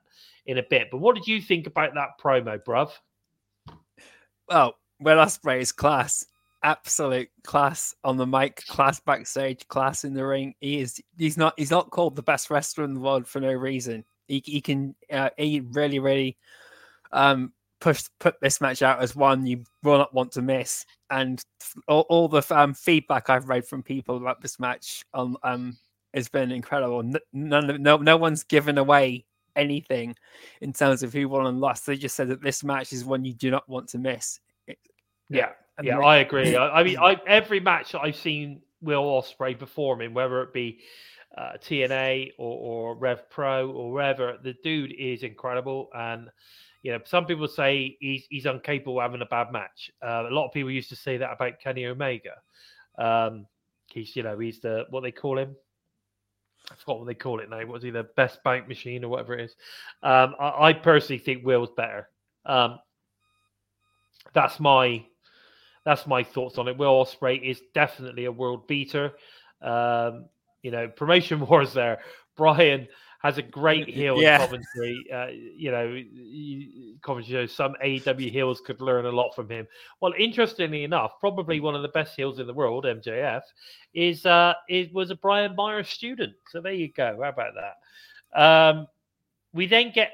[0.47, 0.89] in a bit.
[0.91, 2.91] But what did you think about that promo, bruv?
[4.49, 6.25] well, Will Ospreay is class,
[6.63, 10.55] absolute class on the mic, class backstage, class in the ring.
[10.61, 11.01] He is.
[11.17, 11.53] He's not.
[11.57, 14.05] He's not called the best wrestler in the world for no reason.
[14.27, 14.95] He he can.
[15.11, 16.37] Uh, he really really
[17.11, 20.85] um push put this match out as one you will not want to miss.
[21.09, 21.43] And
[21.87, 25.77] all, all the um, feedback I've read from people about this match um um
[26.13, 27.03] has been incredible.
[27.33, 30.15] None no no one's given away anything
[30.61, 31.85] in terms of who won and lost.
[31.85, 34.39] They just said that this match is one you do not want to miss.
[35.31, 35.49] It- Yeah,
[35.81, 36.55] yeah, I agree.
[36.55, 40.53] I, I mean, I, every match that I've seen Will Ospreay perform in, whether it
[40.53, 40.79] be
[41.37, 44.37] uh, TNA or, or Rev Pro or wherever.
[44.41, 46.29] The dude is incredible, and
[46.81, 49.91] you know some people say he's he's incapable of having a bad match.
[50.01, 52.35] Uh, a lot of people used to say that about Kenny Omega.
[52.97, 53.47] Um,
[53.91, 55.55] he's you know he's the what they call him.
[56.71, 57.65] I forgot what they call it now.
[57.65, 59.55] Was he the best bank machine or whatever it is?
[60.03, 62.09] Um, I, I personally think Will's better.
[62.45, 62.79] Um,
[64.33, 65.05] that's my
[65.85, 66.77] that's my thoughts on it.
[66.77, 69.13] Will Ospreay is definitely a world beater.
[69.61, 70.25] Um,
[70.61, 71.99] you know, promotion wars there.
[72.35, 72.87] Brian
[73.21, 74.41] has a great heel Yeah.
[74.43, 75.05] in commentary.
[75.13, 79.67] Uh, you know, commentary shows some AEW heels could learn a lot from him.
[80.01, 83.41] Well, interestingly enough, probably one of the best heels in the world, MJF,
[83.93, 86.33] is uh, is was a Brian Myers student.
[86.51, 87.19] So there you go.
[87.21, 88.39] How about that?
[88.39, 88.87] Um,
[89.53, 90.11] we then get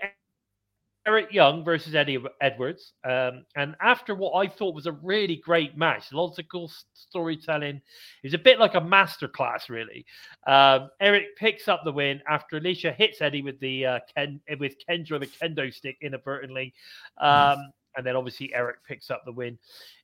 [1.08, 2.94] Eric Young versus Eddie Edwards.
[3.04, 7.78] Um, and after what I thought was a really great match, lots of cool storytelling.
[7.78, 10.06] It was a bit like a masterclass, really.
[10.46, 14.76] Um, Eric picks up the win after Alicia hits Eddie with the uh, Ken with
[14.88, 16.74] Kendra the kendo stick inadvertently,
[17.20, 17.58] um,
[17.96, 19.58] and then obviously Eric picks up the win.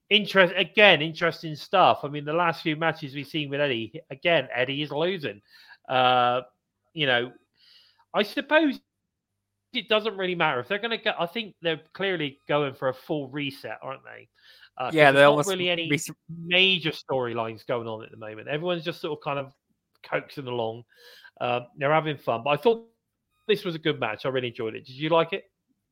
[0.10, 2.00] Interest again, interesting stuff.
[2.04, 5.42] I mean, the last few matches we've seen with Eddie, again, Eddie is losing.
[5.88, 6.42] Uh,
[6.94, 7.32] you know,
[8.14, 8.80] I suppose
[9.74, 11.14] it doesn't really matter if they're going to go.
[11.20, 14.28] I think they're clearly going for a full reset, aren't they?
[14.78, 15.90] Uh, yeah, there's not really any
[16.46, 18.48] major storylines going on at the moment.
[18.48, 19.52] Everyone's just sort of kind of
[20.04, 20.84] coaxing along.
[21.42, 22.88] Um, they're having fun, but I thought
[23.48, 24.26] this was a good match.
[24.26, 24.86] I really enjoyed it.
[24.86, 25.46] Did you like it?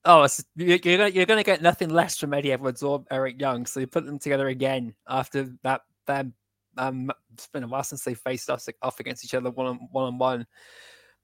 [0.08, 3.66] Oh, you're gonna, you're gonna get nothing less from Eddie Edwards or Eric Young.
[3.66, 5.82] So you put them together again after that.
[6.06, 6.36] Them,
[6.78, 9.88] um, it's been a while since they faced us off against each other one on
[9.92, 10.48] one on one.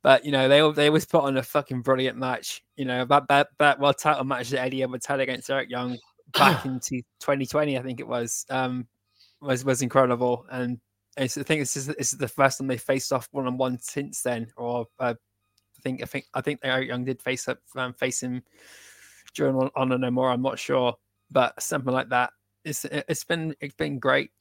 [0.03, 2.63] But you know they they always put on a fucking brilliant match.
[2.75, 5.97] You know that that that world title match that Eddie Edwards had against Eric Young
[6.37, 8.87] back into 2020, I think it was, um,
[9.41, 10.45] was was incredible.
[10.49, 10.79] And
[11.17, 13.79] I think this is this is the first time they faced off one on one
[13.79, 14.47] since then.
[14.55, 15.13] Or uh,
[15.77, 18.43] I think I think I think Eric Young did face up um, face him
[19.33, 20.31] during on, on and no more.
[20.31, 20.95] I'm not sure,
[21.31, 22.31] but something like that.
[22.63, 24.31] It's it's been it's been great.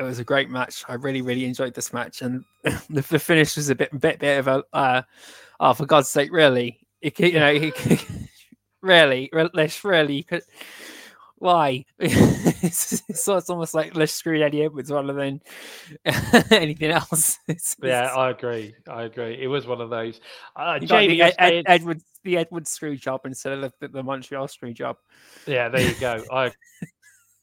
[0.00, 0.82] It was a great match.
[0.88, 4.38] I really really enjoyed this match, and the, the finish was a bit bit bit
[4.38, 5.02] of a uh,
[5.60, 7.70] oh for God's sake, really, it, you know,
[8.82, 10.42] really, re- let's really could.
[11.36, 11.84] Why?
[11.98, 15.40] it's, so it's almost like let's screw Eddie Edwards rather than
[16.50, 17.38] anything else.
[17.48, 18.74] It's- Yeah, it's- I agree.
[18.88, 19.38] I agree.
[19.40, 20.20] It was one of those.
[20.54, 24.02] Uh, you Jamie, the Ed, Ed, Edwards, the Edwards screw job instead of the, the
[24.02, 24.96] Montreal screw job.
[25.46, 26.22] Yeah, there you go.
[26.30, 26.52] I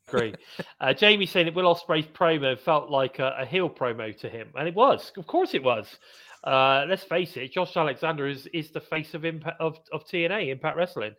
[0.07, 0.33] agree.
[0.79, 4.49] Uh, Jamie saying that Will Ospreay's promo felt like a, a heel promo to him,
[4.55, 5.11] and it was.
[5.17, 5.97] Of course, it was.
[6.43, 10.49] Uh, let's face it, Josh Alexander is, is the face of impact of, of TNA
[10.49, 11.13] Impact Wrestling.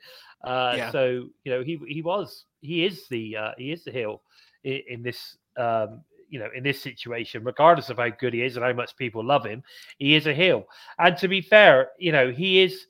[0.45, 0.91] Uh, Yeah.
[0.91, 4.23] So you know he he was he is the uh, he is the heel
[4.65, 8.57] in, in this um, you know in this situation, regardless of how good he is
[8.57, 9.63] and how much people love him,
[9.99, 10.65] he is a heel.
[10.99, 12.87] And to be fair, you know he is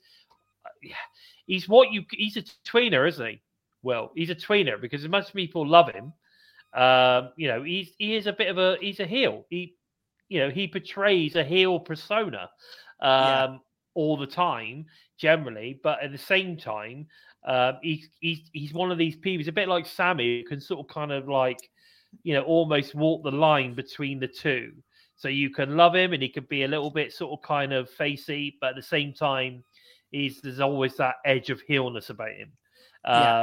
[1.45, 3.41] he's what you he's a tweener, isn't he?
[3.81, 6.13] Well, he's a tweener because as much people love him,
[6.73, 9.45] um, you know, he's he is a bit of a he's a heel.
[9.49, 9.75] He
[10.29, 12.49] you know, he portrays a heel persona
[13.01, 13.43] um Yeah.
[13.95, 14.85] all the time,
[15.17, 17.07] generally, but at the same time,
[17.45, 19.39] um, he's he's he's one of these people.
[19.39, 21.69] He's a bit like Sammy, who can sort of kind of like,
[22.23, 24.73] you know, almost walk the line between the two.
[25.15, 27.73] So you can love him, and he can be a little bit sort of kind
[27.73, 29.63] of facey, but at the same time,
[30.11, 32.53] he's there's always that edge of heelness about him.
[33.11, 33.33] Yeah.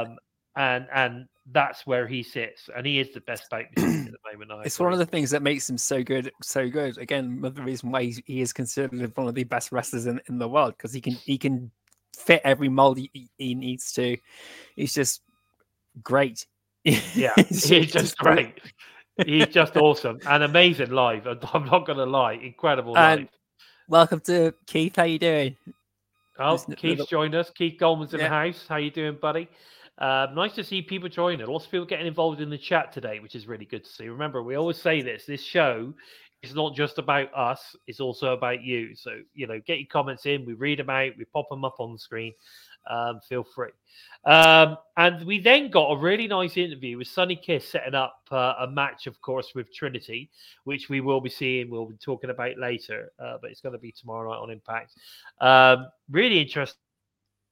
[0.57, 4.51] And and that's where he sits, and he is the best back at the moment.
[4.51, 6.97] I It's one of the things that makes him so good, so good.
[6.97, 10.49] Again, another reason why he is considered one of the best wrestlers in, in the
[10.49, 11.69] world because he can he can
[12.17, 14.17] fit every mold he, he- needs to.
[14.75, 15.21] He's just
[16.01, 16.47] great.
[16.83, 18.59] Yeah, He's he's just great.
[19.23, 21.27] He's just awesome and amazing live.
[21.53, 23.29] I'm not going to lie, incredible And- live.
[23.89, 24.95] Welcome to Keith.
[24.95, 25.55] How you doing?
[26.39, 27.49] Oh, Keith's little- joined us.
[27.51, 28.65] Keith Goldman's in the house.
[28.67, 29.47] How you doing, buddy?
[29.97, 31.45] Uh, nice to see people joining.
[31.47, 34.07] Lots of people getting involved in the chat today, which is really good to see.
[34.07, 35.93] Remember, we always say this: this show
[36.43, 38.95] is not just about us; it's also about you.
[38.95, 40.45] So, you know, get your comments in.
[40.45, 41.13] We read them out.
[41.17, 42.33] We pop them up on the screen.
[42.89, 43.71] Um, feel free.
[44.23, 48.53] Um, and we then got a really nice interview with Sunny Kiss setting up uh,
[48.59, 50.29] a match, of course, with Trinity,
[50.63, 51.69] which we will be seeing.
[51.69, 54.93] We'll be talking about later, uh, but it's going to be tomorrow night on Impact.
[55.41, 56.79] Um, really interesting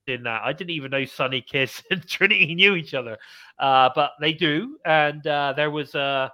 [0.08, 0.42] in that.
[0.44, 3.18] I didn't even know Sunny Kiss and Trinity knew each other,
[3.60, 4.78] uh, but they do.
[4.86, 6.32] And uh, there was a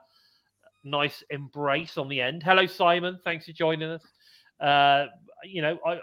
[0.84, 2.44] nice embrace on the end.
[2.44, 3.20] Hello, Simon.
[3.24, 4.04] Thanks for joining us.
[4.60, 5.08] Uh,
[5.44, 6.00] you know, I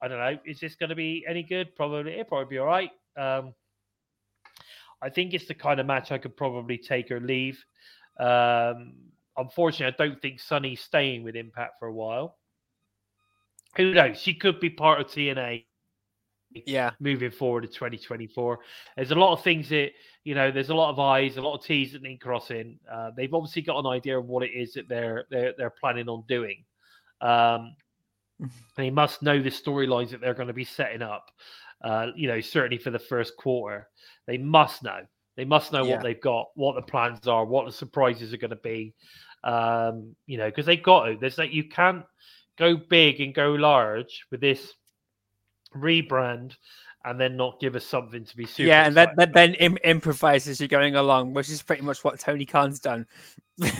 [0.00, 0.38] I don't know.
[0.46, 1.74] Is this going to be any good?
[1.76, 2.12] Probably.
[2.12, 2.90] It'll probably be all right.
[3.16, 3.54] Um,
[5.02, 7.62] I think it's the kind of match I could probably take or leave.
[8.18, 8.94] Um,
[9.36, 12.36] unfortunately, I don't think Sunny's staying with Impact for a while.
[13.76, 14.18] who knows?
[14.18, 15.64] She could be part of TNA
[16.52, 18.58] Yeah, moving forward to 2024.
[18.96, 19.92] There's a lot of things that
[20.24, 20.50] you know.
[20.50, 22.78] There's a lot of I's, a lot of T's that need crossing.
[22.90, 26.08] Uh, they've obviously got an idea of what it is that they're they're they're planning
[26.08, 26.64] on doing.
[27.20, 27.76] Um,
[28.76, 31.30] they must know the storylines that they're going to be setting up.
[31.82, 33.88] Uh, you know, certainly for the first quarter,
[34.26, 35.00] they must know.
[35.36, 35.94] They must know Yeah.
[35.94, 38.92] what they've got, what the plans are, what the surprises are going to be.
[39.44, 41.16] Um, you know, because they've got to.
[41.18, 42.04] There's like you can't
[42.58, 44.74] go big and go large with this
[45.76, 46.56] rebrand
[47.04, 48.68] and then not give us something to be super.
[48.68, 52.04] yeah, and then excited then, Im- improvise as you're going along, which is pretty much
[52.04, 53.06] what Tony Khan's done.
[53.60, 53.70] Mm,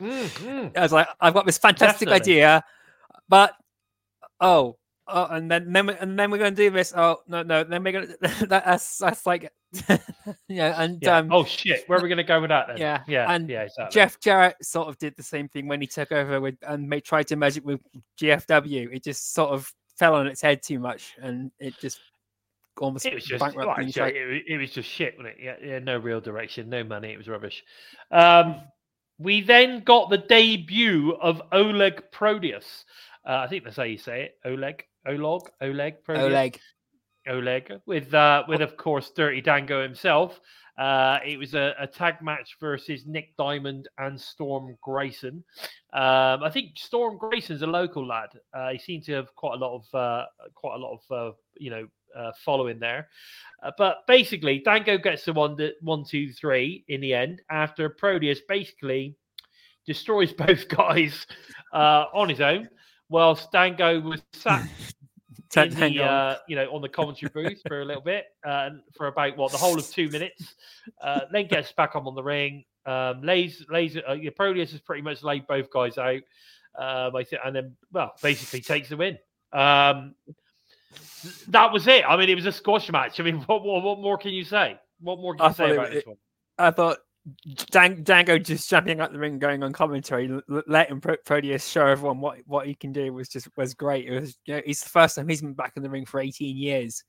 [0.00, 0.72] mm.
[0.76, 2.32] I was like, I've got this fantastic Definitely.
[2.42, 2.64] idea,
[3.28, 3.54] but
[4.40, 4.76] oh,
[5.08, 6.92] oh, and then then we, and then we're going to do this.
[6.94, 9.50] Oh no, no, then we're going to that, that's that's like,
[10.48, 11.18] yeah, and Yeah.
[11.18, 12.76] um, oh shit, where are we going to go with that then?
[12.76, 13.62] yeah, yeah, and yeah.
[13.62, 13.94] Exactly.
[13.94, 17.04] Jeff Jarrett sort of did the same thing when he took over with and made,
[17.04, 17.80] tried to merge it with
[18.20, 18.94] GFW.
[18.94, 22.00] It just sort of fell on its head too much, and it just
[22.78, 25.36] almost It was just bankrupted like, and so tried- it, it was just shit, wasn't
[25.38, 25.42] it?
[25.42, 27.12] Yeah, yeah, no real direction, no money.
[27.12, 27.62] It was rubbish.
[28.10, 28.60] Um,
[29.18, 32.84] we then got the debut of Oleg Prudius.
[33.24, 34.38] Uh, I think that's how you say it.
[34.44, 36.22] Oleg, Oleg, Oleg, Prudius.
[36.24, 36.60] Oleg.
[37.28, 40.40] Oleg with uh, with of course Dirty Dango himself.
[40.76, 45.44] Uh, it was a, a tag match versus Nick Diamond and Storm Grayson.
[45.92, 48.30] Um, I think Storm Grayson's a local lad.
[48.52, 51.34] Uh, he seemed to have quite a lot of uh, quite a lot of uh,
[51.56, 53.08] you know uh, following there.
[53.78, 58.40] But basically, Dango gets the one that one two three in the end after Prudius
[58.48, 59.14] basically
[59.86, 61.26] destroys both guys
[61.72, 62.68] on his own,
[63.08, 64.68] whilst Dango was sat
[65.56, 69.06] in the, uh, you know, on the commentary booth for a little bit, uh, for
[69.06, 70.54] about what the whole of two minutes.
[71.00, 72.64] Uh, then gets back up on the ring.
[72.86, 76.20] Um, lays, lays, uh, Prudius has pretty much laid both guys out.
[76.76, 79.18] Um, I think, and then, well, basically takes the win.
[79.52, 80.14] Um,
[81.48, 82.04] that was it.
[82.06, 83.20] I mean, it was a squash match.
[83.20, 84.78] I mean, what, what, what more can you say?
[85.00, 86.16] What more can I you say thought it about this one?
[86.58, 86.98] I thought
[87.70, 91.86] Dan- Dango just jumping out the ring, going on commentary, l- letting Pro- Prudius show
[91.86, 94.06] everyone what, what he can do was just was great.
[94.06, 96.20] It was you know, it's the first time he's been back in the ring for
[96.20, 97.02] 18 years,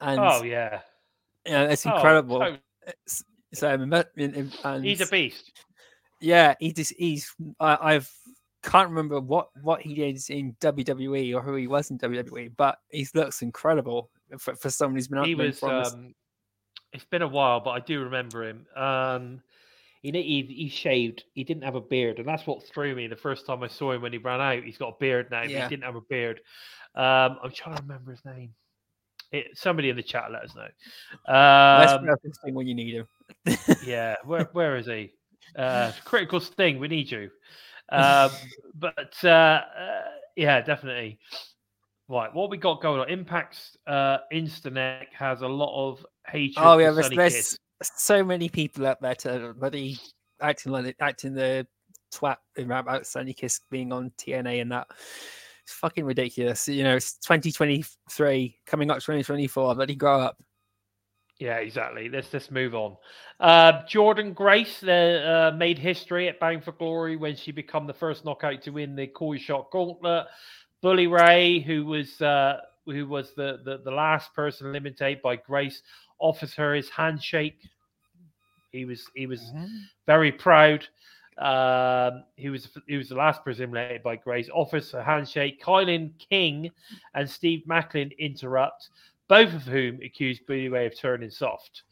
[0.00, 0.80] and Oh yeah,
[1.46, 2.42] you know, it's Oh, incredible.
[2.42, 3.24] It's-
[3.54, 3.92] so and,
[4.64, 5.52] and, he's a beast.
[6.20, 8.10] yeah, he just he's I, I've
[8.62, 12.78] can't remember what what he did in WWE or who he was in WWE, but
[12.90, 14.08] he looks incredible
[14.38, 16.14] for, for someone who's been out he was um
[16.92, 18.66] it's been a while but i do remember him.
[18.76, 19.40] Um
[20.02, 23.16] he, he he shaved he didn't have a beard and that's what threw me the
[23.16, 24.64] first time i saw him when he ran out.
[24.64, 25.62] He's got a beard now Yeah.
[25.64, 26.40] he didn't have a beard.
[26.94, 28.54] Um i'm trying to remember his name.
[29.30, 30.68] It, somebody in the chat let us know.
[31.78, 33.56] Let's um, this thing when you need him.
[33.84, 35.12] yeah where where is he?
[35.56, 37.30] Uh critical sting we need you.
[37.90, 38.30] Um
[38.74, 40.02] but uh, uh
[40.36, 41.18] yeah definitely.
[42.08, 43.08] Right what we got going on?
[43.08, 48.86] Impact's uh instanet has a lot of hatred Oh yeah, there's, there's so many people
[48.86, 49.98] out there to bloody
[50.40, 51.66] acting like acting the
[52.12, 54.86] twat about Sunny Kiss being on TNA and that.
[55.64, 56.66] It's fucking ridiculous.
[56.68, 59.74] You know, it's 2023 coming up 2024.
[59.76, 60.36] Bloody grow up.
[61.38, 62.08] Yeah, exactly.
[62.08, 62.96] Let's let's move on.
[63.40, 67.92] Uh, Jordynne Grace uh, uh, made history at Bound for Glory when she became the
[67.92, 70.26] first knockout to win the Call Your Shot Gauntlet.
[70.82, 75.82] Bully Ray, who was uh, who was the, the the last person eliminated by Grace,
[76.22, 77.58] offers her his handshake.
[78.70, 79.52] He was he was
[80.06, 80.86] very proud.
[81.38, 84.48] Um, he was he was the last eliminated by Grace.
[84.54, 85.62] A handshake.
[85.62, 86.70] KiLynn King
[87.14, 88.88] and Steve Maclin interrupt,
[89.28, 91.82] both of whom accuse Bully Ray of turning soft.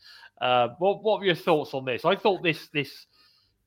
[0.41, 2.05] Uh, what what were your thoughts on this?
[2.05, 3.07] I thought this this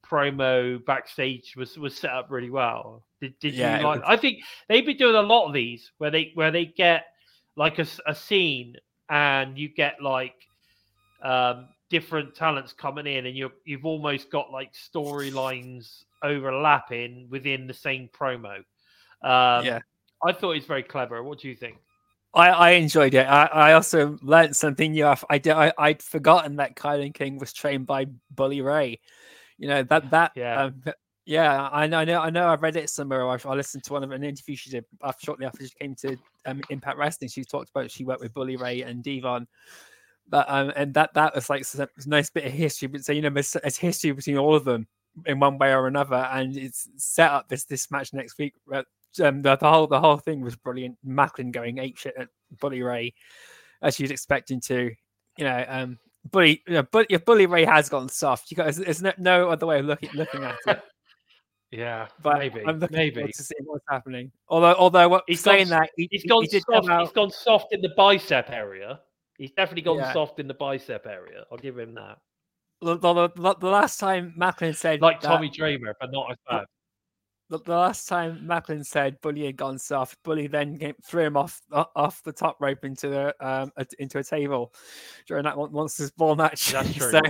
[0.04, 3.04] promo backstage was was set up really well.
[3.22, 4.00] Did, did Yeah, you like?
[4.02, 7.06] was- I think they've been doing a lot of these where they where they get
[7.56, 8.76] like a, a scene
[9.10, 10.36] and you get like
[11.24, 17.74] um, different talents coming in, and you you've almost got like storylines overlapping within the
[17.74, 18.58] same promo.
[19.22, 19.80] Um, Yeah.
[20.26, 21.22] I thought it was very clever.
[21.24, 21.78] What do you think?
[22.34, 23.28] I, I enjoyed it.
[23.28, 25.06] I, I also learned something new.
[25.06, 29.00] I, I I'd forgotten that KiLynn King was trained by Bully Ray.
[29.58, 30.64] You know that that Yeah.
[30.64, 30.84] um,
[31.26, 31.70] yeah.
[31.72, 32.48] I know I know I know.
[32.48, 33.28] I read it somewhere.
[33.30, 35.94] I, I listened to one of an interview she did after, shortly after she came
[35.96, 37.30] to um, Impact Wrestling.
[37.30, 39.48] She talked about she worked with Bully Ray and Devon.
[40.30, 42.88] But um, and that that was like a nice bit of history.
[42.88, 44.88] But so you know, there's, there's history between all of them
[45.26, 48.54] in one way or another, and it's set up this this match next week.
[48.68, 48.86] But
[49.22, 50.98] um, the, the whole the whole thing was brilliant.
[51.06, 53.14] Maclin going ape shit at Bully Ray,
[53.82, 54.92] as you'd expect him to.
[55.38, 56.00] You know, um,
[56.32, 59.50] Bully, you know, but if Bully Ray has gone soft, you got there's no, no
[59.50, 60.82] other way of looking looking at it.
[61.72, 63.32] Yeah, But maybe, I'm looking maybe.
[63.32, 64.32] to see what's happening.
[64.48, 66.88] Although, although what He's saying gone- that he, He's he- gone he soft.
[66.88, 69.00] out, He's gone soft in the bicep area.
[69.38, 70.14] He's definitely gone Yeah.
[70.14, 71.46] soft in the bicep area.
[71.52, 72.18] I'll give him that.
[72.82, 76.38] the, the, the, the last time Maclin said Like that- Tommy Dreamer, but not as
[76.50, 76.66] bad.
[77.50, 81.38] the, the last time Maclin said Bully had gone soft, Bully then came, threw him
[81.38, 81.62] off
[81.96, 84.74] off the top rope into the um a, into a table
[85.28, 86.72] during that mon- monsters ball match.
[86.72, 87.12] That's true.
[87.12, 87.22] so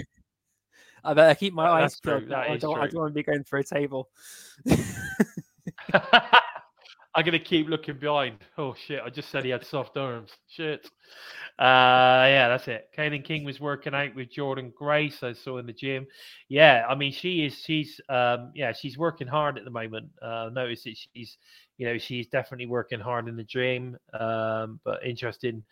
[1.03, 2.31] I better keep my That- eyes peeled.
[2.31, 4.09] I don't, I don't want to be going for a table.
[7.15, 8.37] I'm gonna keep looking behind.
[8.57, 9.01] Oh shit!
[9.05, 10.31] I just said he had soft arms.
[10.47, 10.89] Shit.
[11.59, 12.89] Uh, yeah, that's it.
[12.97, 15.21] KiLynn King was working out with Jordynne Grace.
[15.21, 16.07] I saw in the gym.
[16.49, 17.59] Yeah, I mean, she is.
[17.59, 20.09] She's um, yeah, she's working hard at the moment.
[20.19, 21.37] Uh, notice that she's,
[21.77, 23.95] you know, she's definitely working hard in the gym.
[24.19, 25.63] Um, but interesting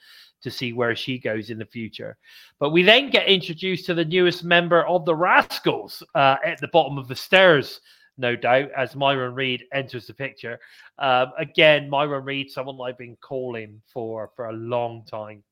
[0.43, 2.17] to see where she goes in the future.
[2.59, 6.67] But we then get introduced to the newest member of the Rascalz uh, at the
[6.67, 7.81] bottom of the stairs
[8.21, 10.59] no doubt, as Myron Reed enters the picture.
[10.99, 15.43] Um, again, Myron Reed, someone I've been calling for for a long time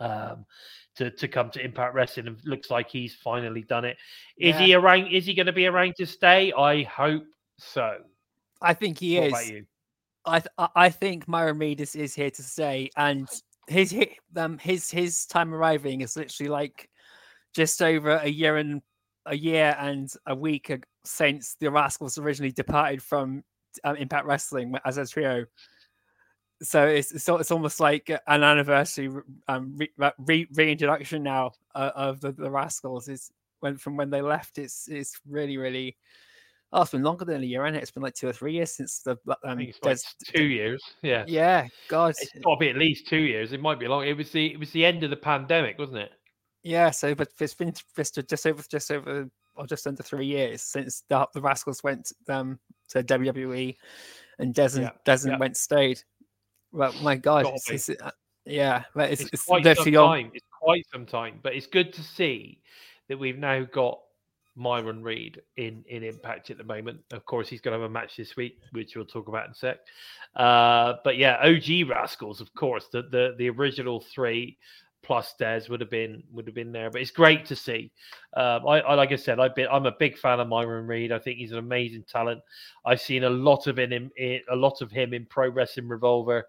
[0.00, 0.46] um,
[0.96, 2.28] to to come to Impact Wrestling.
[2.28, 3.96] and looks like he's finally done it.
[4.38, 4.60] Is Yeah.
[4.66, 5.08] he around?
[5.08, 6.52] Is he going to be around to stay?
[6.52, 7.24] I hope
[7.58, 7.98] so.
[8.62, 9.32] I think he what is.
[9.32, 9.66] about you?
[10.26, 13.28] I th- I- think Myron Reed is, is here to stay, and
[13.68, 13.94] his
[14.36, 16.88] um his his time arriving is literally like
[17.54, 18.80] just over a year and
[19.26, 20.70] a year and a week
[21.04, 23.44] since the Rascalz originally departed from
[23.84, 25.44] um, Impact Wrestling as a trio.
[26.62, 29.10] So it's it's, it's almost like an anniversary
[29.48, 33.08] um, re- re- reintroduction now uh, of the, the Rascalz.
[33.08, 33.30] Is
[33.60, 34.58] when from when they left.
[34.58, 35.96] It's it's really really.
[36.72, 37.82] Oh, it's been longer than a year, and it?
[37.82, 40.82] it's been like two or three years since the I um, like two years.
[41.02, 41.24] Yeah.
[41.28, 42.14] yeah, God.
[42.18, 43.52] It's got to be at least two years.
[43.52, 44.04] It might be long.
[44.04, 46.12] It was the it was the end of the pandemic, wasn't it?
[46.64, 50.62] Yeah, so but it's been just just over just over or just under three years
[50.62, 52.58] since the, the Rascalz went um
[52.90, 53.76] to WWE
[54.38, 55.38] and Dez and Yeah, Dez and yeah.
[55.38, 56.02] went stayed.
[56.72, 58.10] Well, my God, Gotta it's, it's, uh,
[58.44, 60.30] yeah, it's, it's, quite some time.
[60.34, 62.60] It's quite some time, but it's good to see
[63.08, 64.00] that we've now got
[64.56, 67.00] Myron Reed in in Impact at the moment.
[67.12, 69.52] Of course, he's going to have a match this week, which we'll talk about in
[69.52, 69.78] a sec.
[70.36, 74.58] Uh, but yeah, OG Rascalz, of course, the the the original three
[75.04, 76.90] plus Dez would have been would have been there.
[76.90, 77.92] But it's great to see.
[78.36, 81.12] Um, I, I like I said, I've been I'm a big fan of Myron Reed.
[81.12, 82.40] I think he's an amazing talent.
[82.84, 85.88] I've seen a lot of in him, in, a lot of him in Pro Wrestling
[85.88, 86.46] Revolver.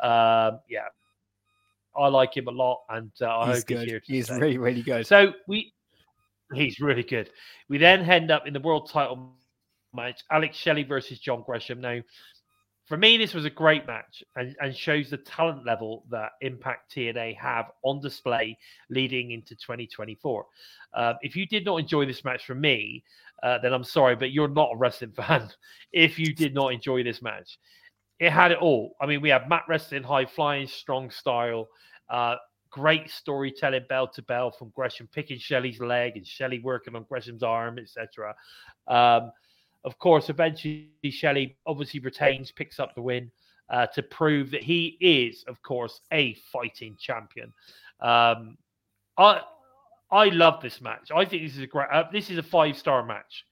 [0.00, 0.86] Um, yeah,
[1.96, 4.00] I like him a lot, and uh, I he's hope he's here.
[4.00, 4.38] To He's stay.
[4.38, 5.06] really really good.
[5.06, 5.72] So we,
[6.52, 7.30] he's really good.
[7.68, 9.32] We then end up in the world title
[9.94, 11.80] match: Alex Shelley versus John Gresham.
[11.80, 12.00] Now,
[12.86, 16.94] for me, this was a great match and, and shows the talent level that Impact
[16.94, 18.58] TNA have on display
[18.90, 20.46] leading into 2024.
[20.94, 23.02] Um, if you did not enjoy this match from me,
[23.42, 25.48] uh, then I'm sorry, but you're not a wrestling fan.
[25.92, 27.58] if you did not enjoy this match,
[28.20, 28.94] it had it all.
[29.00, 31.68] I mean, we have mat wrestling, high flying, strong style.
[32.08, 32.36] Uh,
[32.70, 37.42] great storytelling bell to bell from Gresham picking Shelley's leg and Shelley working on Gresham's
[37.42, 38.34] arm, etc.
[38.88, 39.30] Um,
[39.84, 43.30] of course, eventually Shelley obviously retains, picks up the win
[43.70, 47.52] uh, to prove that he is, of course, a fighting champion.
[48.00, 48.56] Um,
[49.18, 49.42] I
[50.10, 51.10] I love this match.
[51.14, 51.88] I think this is a great.
[51.92, 53.44] Uh, this is a five star match.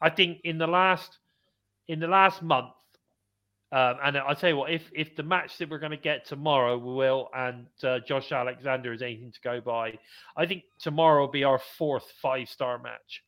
[0.00, 1.18] I think in the last
[1.88, 2.72] in the last month,
[3.72, 6.26] um, and I'll tell you what, if if the match that we're going to get
[6.26, 9.98] tomorrow, Will and uh, Josh Alexander is anything to go by,
[10.36, 13.22] I think tomorrow will be our fourth five star match.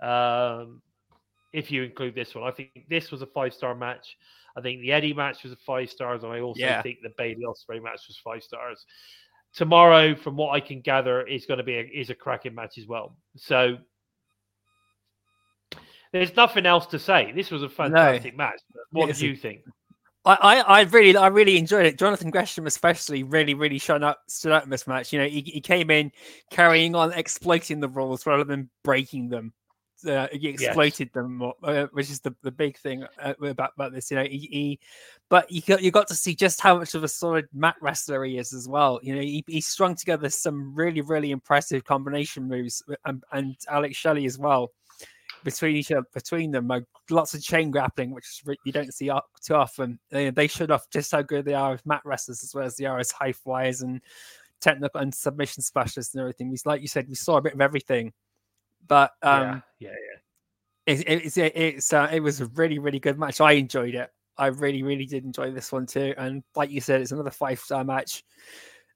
[0.00, 0.82] Um,
[1.56, 4.18] if you include this one, I think this was a five star match.
[4.56, 6.82] I think the Eddie match was a five stars, and I also Yeah.
[6.82, 8.84] think the Bailey Ospreay match was five stars.
[9.54, 12.76] Tomorrow, from what I can gather, is going to be a, is a cracking match
[12.76, 13.16] as well.
[13.36, 13.78] So
[16.12, 17.32] there's nothing else to say.
[17.32, 18.60] This was a fantastic match.
[18.90, 19.62] What do you think?
[20.26, 21.98] I, I, I really, I really enjoyed it.
[21.98, 25.10] Jonathan Gresham, especially, really, really shone up, stood out in this match.
[25.10, 26.12] You know, he, he came in
[26.50, 29.54] carrying on, exploiting the rules rather than breaking them.
[30.06, 33.92] Uh, he exploited them, more, uh, which is the, the big thing uh, about, about
[33.92, 34.10] this.
[34.10, 34.80] You know, he, he
[35.28, 38.24] but you got you got to see just how much of a solid mat wrestler
[38.24, 39.00] he is as well.
[39.02, 43.96] You know, he, he strung together some really, really impressive combination moves, and, and Alex
[43.96, 44.72] Shelley as well
[45.44, 49.10] between each other, between them, like lots of chain grappling, which you don't see
[49.42, 49.98] too often.
[50.10, 52.76] They, they showed off just how good they are as mat wrestlers as well as
[52.76, 54.00] they are as high flyers and
[54.60, 56.50] technical and submission specialists and everything.
[56.50, 58.12] We, like you said, we saw a bit of everything,
[58.86, 63.00] but um, yeah, yeah, it, it, it's it, it's uh, it was a really really
[63.00, 63.40] good match.
[63.40, 64.10] I enjoyed it.
[64.38, 66.14] I really really did enjoy this one too.
[66.18, 68.24] And like you said, it's another five star match.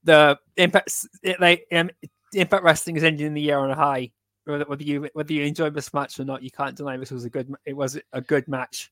[0.05, 0.93] The impact
[1.39, 1.91] like um,
[2.35, 4.11] Impact Wrestling is ending the year on a high
[4.45, 7.31] whether, you whether you enjoyed this match or not, you can't deny this was a
[7.31, 7.53] good.
[7.65, 8.91] It was a good match.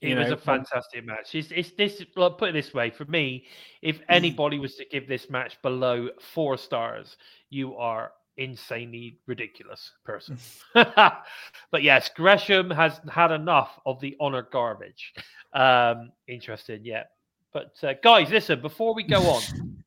[0.00, 1.34] It you was know, a fantastic match.
[1.34, 2.02] It's, it's this.
[2.16, 3.46] Like, put it this way: for me,
[3.82, 4.04] if Mm.
[4.08, 7.16] anybody was to give this match below four stars,
[7.50, 10.38] you are insanely ridiculous person.
[10.74, 15.12] but yes, Gresham has had enough of the honor garbage.
[15.52, 17.04] Um, interesting, yeah.
[17.52, 18.60] But uh, guys, listen.
[18.60, 19.84] Before we go on,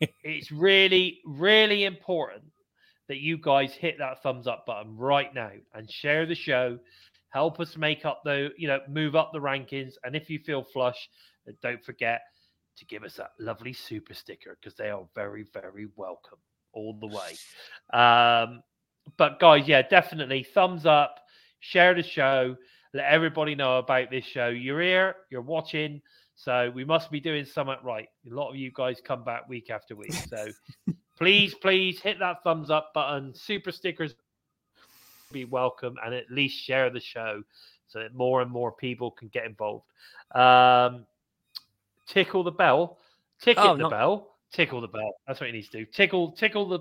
[0.22, 2.44] it's really, really important
[3.08, 6.78] that you guys hit that thumbs up button right now and share the show.
[7.30, 9.94] Help us make up the, you know, move up the rankings.
[10.04, 11.08] And if you feel flush,
[11.62, 12.20] don't forget
[12.76, 16.38] to give us that lovely super sticker because they are very, very welcome
[16.72, 17.36] all the way.
[17.92, 18.62] Um,
[19.16, 21.20] but guys, yeah, definitely thumbs up,
[21.60, 22.56] share the show,
[22.94, 24.48] let everybody know about this show.
[24.48, 26.00] You're here, you're watching.
[26.34, 28.08] So we must be doing something right.
[28.30, 30.12] A lot of you guys come back week after week.
[30.12, 30.46] So
[31.18, 33.34] please, please hit that thumbs up button.
[33.34, 34.14] Super stickers
[35.32, 37.42] be welcome and at least share the show
[37.88, 39.84] so that more and more people can get involved.
[40.34, 41.04] Um,
[42.06, 42.98] tickle the bell.
[43.40, 44.29] Tickle Oh, the not- bell.
[44.52, 45.14] Tickle the bell.
[45.26, 45.86] That's what you need to do.
[45.86, 46.80] Tickle, tickle the,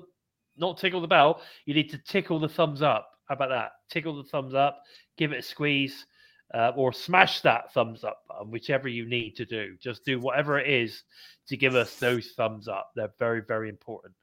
[0.57, 1.41] not tickle the bell.
[1.65, 3.09] You need to tickle the thumbs up.
[3.27, 3.71] How about that?
[3.89, 4.83] Tickle the thumbs up.
[5.17, 6.05] Give it a squeeze,
[6.53, 9.75] uh, or smash that thumbs up button, whichever you need to do.
[9.79, 11.03] Just do whatever it is
[11.47, 12.91] to give us those thumbs up.
[12.95, 14.13] They're very, very important.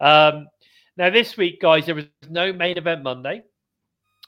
[0.00, 0.46] Um,
[0.96, 3.42] now, this week, guys, there was no main event Monday.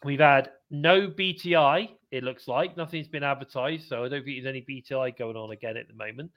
[0.05, 2.77] We've had no BTI, it looks like.
[2.77, 5.95] Nothing's been advertised, so I don't think there's any BTI going on again at the
[5.95, 6.31] moment.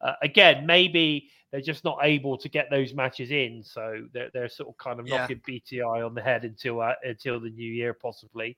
[0.00, 4.48] Uh, again, maybe they're just not able to get those matches in, so they're, they're
[4.48, 5.18] sort of kind of Yeah.
[5.18, 8.56] knocking BTI on the head until uh, until the new year, possibly.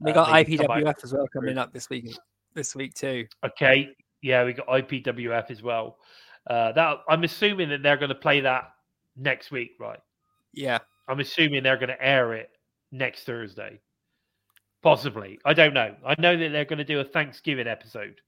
[0.00, 2.06] We Uh, got maybe come out- IPWF as well coming up this week.
[2.54, 3.26] This week too.
[3.44, 3.90] Okay,
[4.22, 5.98] yeah, we got IPWF as well.
[6.48, 8.72] Uh, that I'm assuming that they're going to play that
[9.16, 10.00] next week, right?
[10.54, 10.78] Yeah.
[11.06, 12.50] I'm assuming they're going to air it
[12.90, 13.78] next Thursday.
[14.82, 15.38] Possibly.
[15.44, 15.94] I don't know.
[16.06, 18.20] I know that they're going to do a Thanksgiving episode.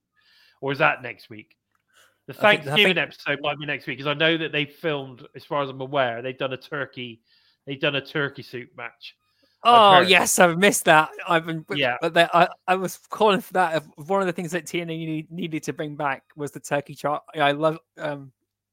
[0.61, 1.57] Or is that next week?
[2.27, 4.53] The I think- I Thanksgiving think- episode might be next week because I know that
[4.53, 7.21] they filmed, as far as I'm aware, they've done a turkey,
[7.67, 9.17] they've done a turkey soup match.
[9.63, 11.11] Oh yes, I've missed that.
[11.29, 11.99] I've been Yeah.
[12.01, 13.85] But that, I I was calling for that.
[13.97, 17.25] One of the things that TNA needed to bring back was the turkey trot.
[17.35, 18.33] I love um.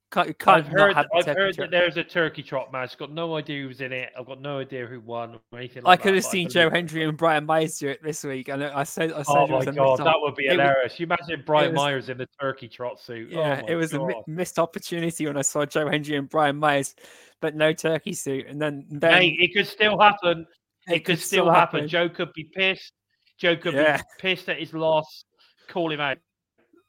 [0.09, 2.97] Can't, can't I've heard, I've heard that there's a turkey trot match.
[2.97, 4.09] Got no idea who's in it.
[4.17, 6.67] I've got no idea who won or anything Like I could that, have seen Joe
[6.67, 6.73] it.
[6.73, 9.65] Hendry and Brian Myers do it this week, and I said, I said Oh my
[9.65, 10.99] god, that would be it was- hilarious.
[10.99, 13.31] You imagine Brian was- Myers in the turkey trot suit.
[13.33, 16.29] Oh Yeah, my it was a mi- missed opportunity when I saw Joe Hendry and
[16.29, 16.95] Brian Myers,
[17.41, 20.47] but no turkey suit, and then then Hey, it could still happen.
[20.87, 21.85] It, could, still happen.
[21.85, 22.93] Joe could be pissed.
[23.37, 23.97] Joe could Yeah.
[23.97, 25.25] be pissed at his loss.
[25.67, 26.17] Call him out.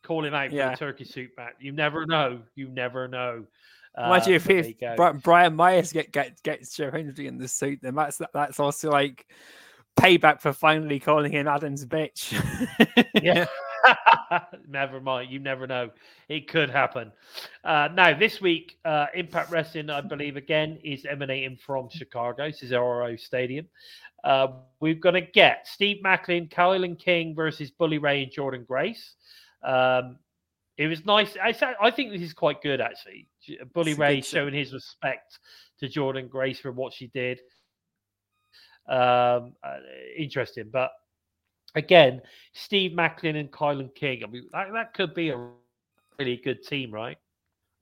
[0.09, 0.71] Call him out for Yeah.
[0.71, 1.53] the turkey suit match.
[1.61, 2.41] You never know.
[2.55, 3.45] You never know.
[3.95, 7.81] Imagine Uh, if, you if Brian Myers get, get gets Joe Hendry in the suit,
[7.83, 9.27] then that's that's also like
[10.01, 12.33] payback for finally calling him Adam's bitch.
[13.23, 13.45] Yeah.
[14.69, 15.31] never mind.
[15.31, 15.91] You never know.
[16.31, 17.13] It could happen.
[17.65, 23.15] Uh, now, this week, uh, Impact Wrestling, I believe, again, is emanating from Chicago, Cicero
[23.17, 23.67] Stadium.
[24.25, 24.49] Uh,
[24.81, 29.15] we're going to get Steve Maclin, KiLynn King versus Bully Ray and Jordynne Grace.
[29.63, 30.19] Um,
[30.77, 31.37] it was nice.
[31.43, 33.29] I, I think this is quite good, actually.
[33.73, 35.39] Bully It's Ray showing his respect
[35.81, 37.41] to Jordynne Grace for what she did.
[38.89, 39.79] Um, uh,
[40.17, 40.93] interesting, but
[41.75, 42.23] again,
[42.55, 44.23] Steve Maclin and KiLynn King.
[44.25, 45.51] I mean, that, that could be a
[46.19, 47.19] really good team, right?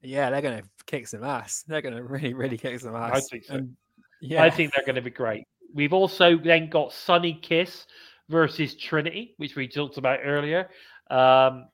[0.03, 1.65] yeah, they're gonna kick some ass.
[1.67, 3.13] They're gonna really, really kick some ass.
[3.15, 3.55] I think so.
[3.55, 3.77] And,
[4.21, 5.45] yeah, I think they're going to be great.
[5.75, 7.87] We've also then got Sunny Kiss
[8.29, 10.69] versus Trinity, which we talked about earlier.
[11.11, 11.69] Um,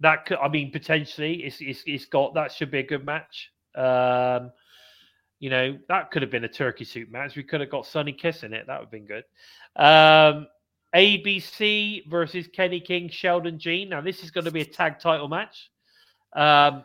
[0.00, 3.50] that could, I mean, potentially, it's, it's it's got that should be a good match.
[3.74, 4.50] Um,
[5.40, 7.36] you know, that could have been a turkey suit match.
[7.36, 8.66] We could have got Sunny Kiss in it.
[8.66, 9.24] That would have been good.
[9.76, 10.46] Um,
[10.94, 13.88] ABC versus Kenny King, Sheldon Jean.
[13.88, 15.70] Now, this is going to be a tag title match.
[16.34, 16.84] Um,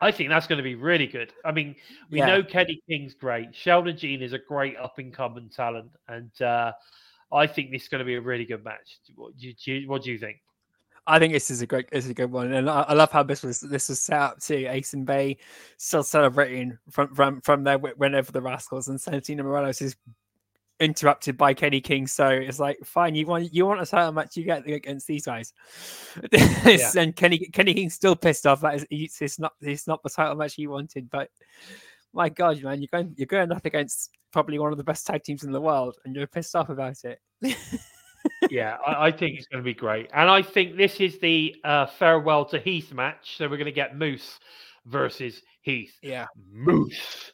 [0.00, 1.32] I think that's going to be really good.
[1.44, 1.74] I mean,
[2.10, 2.26] we Yeah.
[2.26, 3.54] know Kenny King's great.
[3.54, 6.72] Sheldon Jean is a great up and coming talent, and uh,
[7.32, 8.98] I think this is going to be a really good match.
[9.14, 10.36] What do you- what do you think?
[11.06, 13.12] I think this is a great, this is a good one, and I, I love
[13.12, 14.66] how this was this was set up too.
[14.68, 15.36] Ace and Bay
[15.76, 19.96] still celebrating from from from their whenever the Rascalz and Santino Marella's is
[20.80, 22.06] interrupted by Kenny King.
[22.06, 25.24] So it's like, fine, you want you want a title match, you get against these
[25.24, 25.52] guys.
[26.32, 30.02] It's- And Kenny Kenny King's still pissed off that it's, it's, it's not it's not
[30.02, 31.08] the title match he wanted.
[31.08, 31.30] But
[32.12, 35.22] my God, man, you're going you're going up against probably one of the best tag
[35.22, 37.20] teams in the world, and you're pissed off about it.
[38.50, 41.54] yeah, I, I think it's going to be great, and I think this is the
[41.64, 43.36] uh, farewell to Heath match.
[43.36, 44.38] So we're going to get Moose
[44.86, 45.92] versus Heath.
[46.02, 47.32] yeah, Moose.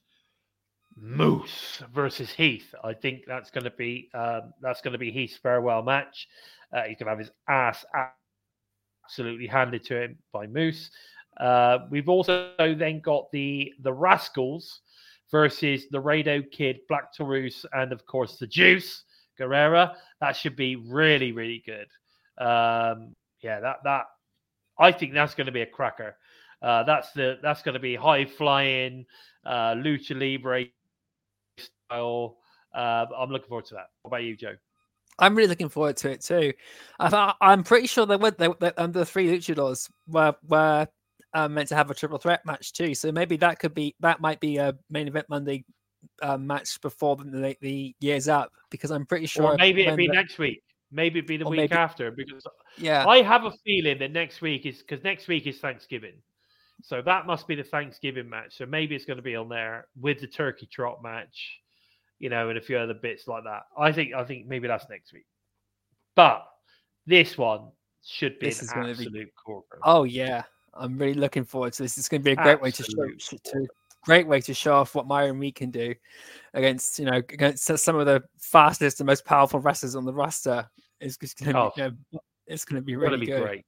[0.96, 2.74] Moose versus Heath.
[2.84, 6.28] I think that's going to be um, that's going to be Heath's farewell match.
[6.72, 7.84] Uh, he's going to have his ass
[9.04, 10.90] absolutely handed to him by Moose.
[11.38, 14.80] Uh, we've also then got the the Rascalz
[15.30, 19.04] versus the Laredo Kid, Black Taurus, and of course the Juice
[19.40, 19.94] Guerrera.
[20.22, 21.88] That should be really really good.
[22.38, 24.04] Um, yeah, that that
[24.78, 26.16] I think that's going to be a cracker.
[26.62, 29.04] Uh, that's the that's going to be high flying
[29.44, 30.66] uh, lucha libre
[31.58, 32.36] style.
[32.72, 33.86] Uh, I'm looking forward to that.
[34.02, 34.54] What about you, Joe?
[35.18, 36.52] I'm really looking forward to it too.
[37.00, 38.38] I, I'm pretty sure they would.
[38.38, 40.86] They, they, um, the three luchadors were were
[41.34, 42.94] um, meant to have a triple threat match too.
[42.94, 45.64] So maybe that could be that might be a main event Monday
[46.22, 49.44] uh, match before the, the year's up because I'm pretty sure.
[49.44, 50.62] Or maybe it'd be next week.
[50.90, 52.44] Maybe it'd be the week maybe, after because
[52.76, 56.14] yeah, I have a feeling that next week is because next week is Thanksgiving.
[56.82, 58.58] So that must be the Thanksgiving match.
[58.58, 61.58] So maybe it's going to be on there with the turkey trot match,
[62.18, 63.62] you know, and a few other bits like that.
[63.78, 65.26] I think I think maybe that's next week.
[66.14, 66.44] But
[67.06, 67.70] this one
[68.04, 69.32] should be this an absolute be...
[69.44, 69.78] corker.
[69.82, 70.42] Oh yeah,
[70.74, 71.96] I'm really looking forward to this.
[71.96, 73.66] It's going to be a great absolute way to show to,
[74.02, 75.94] great way to show off what Myron Reed can do
[76.54, 80.68] against you know against some of the fastest and most powerful wrestlers on the roster.
[81.00, 83.42] It's just going to oh, be, you know, it's going to be really be good.
[83.42, 83.64] great.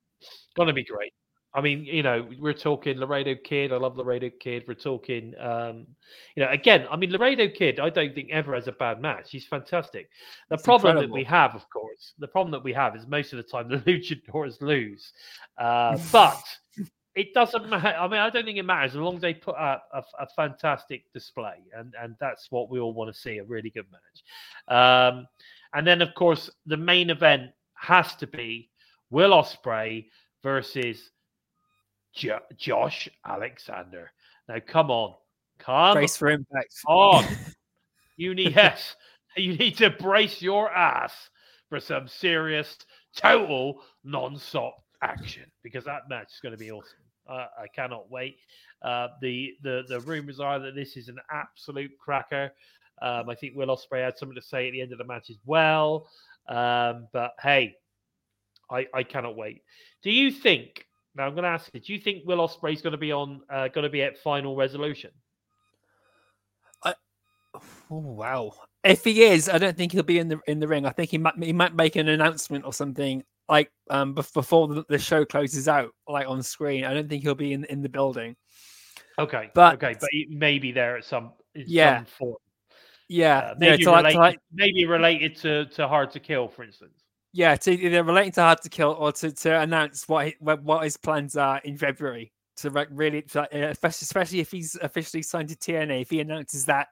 [0.56, 1.12] Going to be great.
[1.56, 3.72] I mean, you know, we're talking Laredo Kid.
[3.72, 4.64] I love Laredo Kid.
[4.66, 5.86] We're talking, um,
[6.34, 9.30] you know, again, I mean, Laredo Kid, I don't think ever has a bad match.
[9.30, 10.10] He's fantastic.
[10.48, 11.14] The it's problem incredible.
[11.14, 13.68] that we have, of course, the problem that we have is most of the time
[13.68, 15.12] the luchadors lose.
[15.56, 16.42] Uh, but
[17.14, 17.96] it doesn't matter.
[17.96, 20.26] I mean, I don't think it matters as long as they put up a, a,
[20.34, 24.76] fantastic display, and and that's what we all want to see—a really good match.
[24.76, 25.26] Um,
[25.74, 28.70] and then, of course, the main event has to be
[29.10, 30.06] Will Ospreay
[30.42, 31.10] versus
[32.14, 34.10] jo- Josh Alexander.
[34.48, 35.14] Now, come on,
[35.58, 36.74] come brace for impact.
[36.86, 37.24] On,
[38.16, 38.96] you need yes,
[39.36, 41.12] you need to brace your ass
[41.68, 42.76] for some serious,
[43.16, 47.03] total non-stop action because that match is going to be awesome.
[47.28, 48.38] Uh, I cannot wait.
[48.82, 52.52] Uh, the the the rumors are that this is an absolute cracker.
[53.02, 55.30] Um, I think Will Ospreay had something to say at the end of the match
[55.30, 56.08] as well.
[56.48, 57.76] Um, but hey,
[58.70, 59.62] I I cannot wait.
[60.02, 62.92] Do you think now, I'm going to ask you: Do you think Will Ospreay's going
[62.92, 63.42] to be on?
[63.48, 65.10] Uh, going to be at Final Resolution?
[66.82, 66.94] I,
[67.54, 68.52] oh, wow.
[68.82, 70.86] If he is, I don't think he'll be in the in the ring.
[70.86, 74.84] I think he might he might make an announcement or something like um before the,
[74.88, 76.84] the show closes out, like on screen.
[76.84, 78.36] I don't think he'll be in in the building.
[79.18, 82.36] Okay, but okay, but he may be there at some yeah some form.
[83.08, 87.04] Yeah, uh, maybe, yeah, related, like, maybe related to to Hard to Kill, for instance.
[87.32, 90.96] Yeah, to either relating to Hard to Kill or to, to announce what what his
[90.96, 92.32] plans are in February.
[92.58, 93.24] To like really,
[93.82, 96.86] especially if he's officially signed to TNA, if he announces that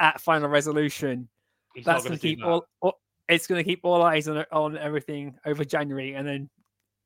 [0.00, 1.28] at Final Resolution,
[1.74, 2.98] he's that's going to keep all, all,
[3.32, 6.50] It's going to keep all eyes on on everything over January, and then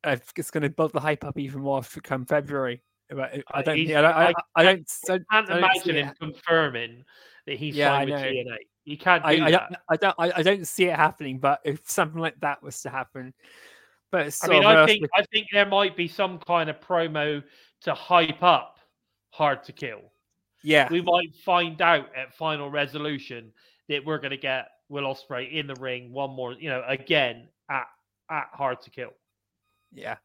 [0.05, 2.83] uh, it's going to build the hype up even more for come February.
[3.09, 7.05] But I don't, yeah, I, I, I, don't, I, can't imagine him confirming
[7.47, 8.57] that he's yeah, signed with TNA.
[8.85, 9.81] You can't do I, that.
[9.89, 10.14] I, don't.
[10.18, 11.39] I, don't see it happening.
[11.39, 13.33] But if something like that was to happen,
[14.11, 17.43] but I mean, I think I think there might be some kind of promo
[17.83, 18.79] to hype up
[19.31, 20.01] Hard to Kill.
[20.62, 23.53] Yeah, we might find out at Final Resolution
[23.89, 26.53] that we're going to get Will Ospreay in the ring one more.
[26.53, 27.87] You know, again at
[28.30, 29.11] at Hard to Kill.
[29.93, 30.16] Yeah,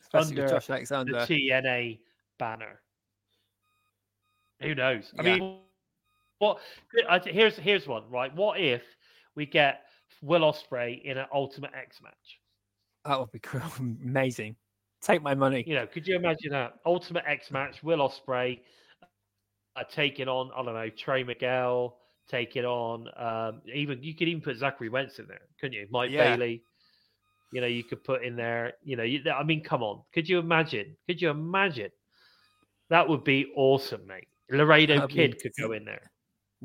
[0.00, 1.24] Especially under Josh Alexander.
[1.26, 1.98] the TNA
[2.38, 2.80] banner.
[4.62, 5.12] Who knows?
[5.18, 5.36] I yeah.
[5.36, 5.58] mean
[6.38, 6.60] what?
[7.24, 8.04] Here's here's one.
[8.10, 8.34] Right.
[8.34, 8.82] What if
[9.36, 9.82] we get
[10.22, 12.40] Will Ospreay in an Ultimate X match?
[13.04, 13.62] That would be cool.
[13.78, 14.56] amazing.
[15.00, 15.64] Take my money.
[15.66, 17.82] You know, could you imagine that Ultimate X match?
[17.82, 18.60] Will Ospreay
[19.76, 21.96] uh, taking on I don't know Trey Miguel,
[22.30, 25.86] taking on um, even you could even put Zachary Wentz in there, couldn't you?
[25.90, 26.36] Mike yeah.
[26.36, 26.62] Bailey.
[27.52, 28.74] You know, you could put in there.
[28.84, 30.02] You know, you, I mean, come on.
[30.14, 30.96] Could you imagine?
[31.08, 31.90] Could you imagine?
[32.90, 34.28] That would be awesome, mate.
[34.50, 36.10] Laredo Kid could go in there.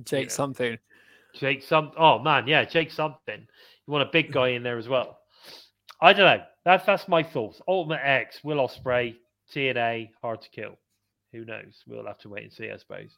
[0.04, 0.30] Jake you know.
[0.30, 0.78] something.
[1.34, 1.92] Jake some.
[1.98, 3.40] Oh man, yeah, Jake something.
[3.40, 5.20] You want a big guy in there as well.
[6.02, 6.44] I don't know.
[6.64, 7.62] That's that's my thoughts.
[7.68, 9.16] Ultimate X, Will Ospreay,
[9.54, 10.78] TNA, hard to kill.
[11.32, 11.84] Who knows?
[11.88, 13.12] We'll have to wait and see, I suppose.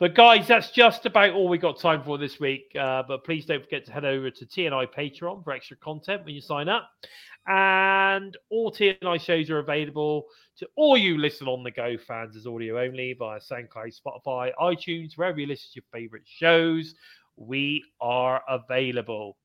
[0.00, 2.70] But guys, that's just about all we got time for this week.
[2.78, 6.36] Uh, but please don't forget to head over to TNI Patreon for extra content when
[6.36, 6.88] you sign up.
[7.48, 10.26] And all TNI shows are available
[10.58, 15.16] to all you listen on the go fans as audio only via SoundCloud, Spotify, iTunes,
[15.16, 16.94] wherever you listen to your favorite shows.
[17.36, 19.36] We are available.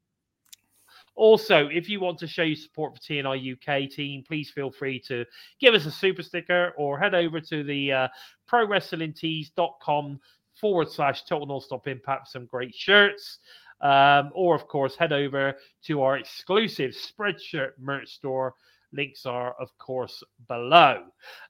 [1.16, 5.00] Also, if you want to show your support for TNI UK team, please feel free
[5.08, 5.26] to
[5.60, 8.08] give us a super sticker or head over to the uh,
[8.52, 10.20] prowrestlingtees.com
[10.56, 13.40] forward slash total nonstop impact some great shirts.
[13.82, 18.54] Um, or of course, head over to our exclusive Spreadshirt merch store.
[18.94, 21.04] Links are, of course, below.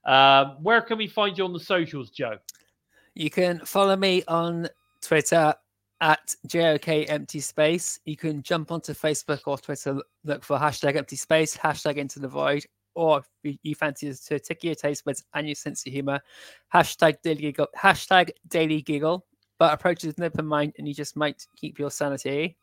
[0.06, 2.38] Um, where can we find you on the socials, Joe?
[3.14, 4.68] You can follow me on
[5.02, 5.54] Twitter
[6.02, 8.00] at JOK empty space.
[8.06, 12.28] You can jump onto Facebook or Twitter, look for hashtag empty space, hashtag into the
[12.28, 12.66] void,
[12.96, 16.22] or if you- fancy to tickle your taste buds and your sense of humor,
[16.74, 19.26] hashtag daily giggle, hashtag daily giggle.
[19.60, 22.58] But approach with an open mind and you just might keep your sanity.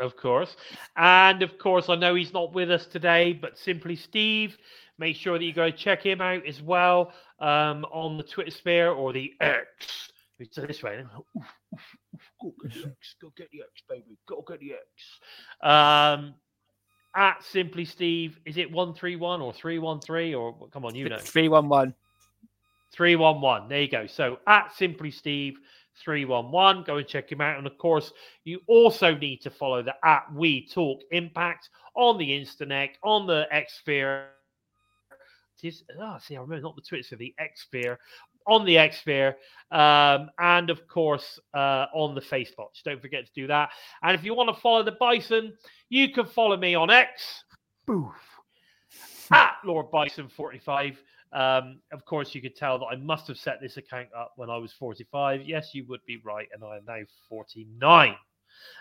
[0.00, 0.56] Of course.
[0.96, 4.56] And of course, I know he's not with us today, but Simply Steve,
[4.96, 8.90] make sure that you go check him out as well um, on the Twitter sphere
[8.90, 10.12] or the X.
[10.38, 11.02] It's this way.
[12.40, 13.16] Go get the X.
[13.20, 14.16] Go get the X, baby.
[14.28, 14.84] Go get the X.
[15.62, 16.34] Um,
[17.16, 21.18] at Simply Steve, is it 131 or 313 or come on, you know.
[21.18, 21.94] 311.
[22.92, 23.68] 311.
[23.68, 24.06] There you go.
[24.06, 25.58] So at Simply Steve
[26.02, 27.58] 311, go and check him out.
[27.58, 28.12] And of course,
[28.44, 33.46] you also need to follow the at We Talk Impact on the Instanet, on the
[33.50, 34.28] X Sphere.
[35.64, 37.98] Oh, ah, see, I remember not the Twitter, so the X Sphere,
[38.48, 39.36] on the X Sphere,
[39.70, 42.70] um, and of course uh, on the Facebook.
[42.84, 43.70] Don't forget to do that.
[44.02, 45.52] And if you want to follow the Bison,
[45.88, 47.44] you can follow me on X.
[47.86, 48.14] Boof.
[49.30, 50.98] At Lord Bison 45.
[51.32, 54.48] Um, of course, you could tell that I must have set this account up when
[54.48, 55.42] I was 45.
[55.42, 58.16] Yes, you would be right, and I am now 49.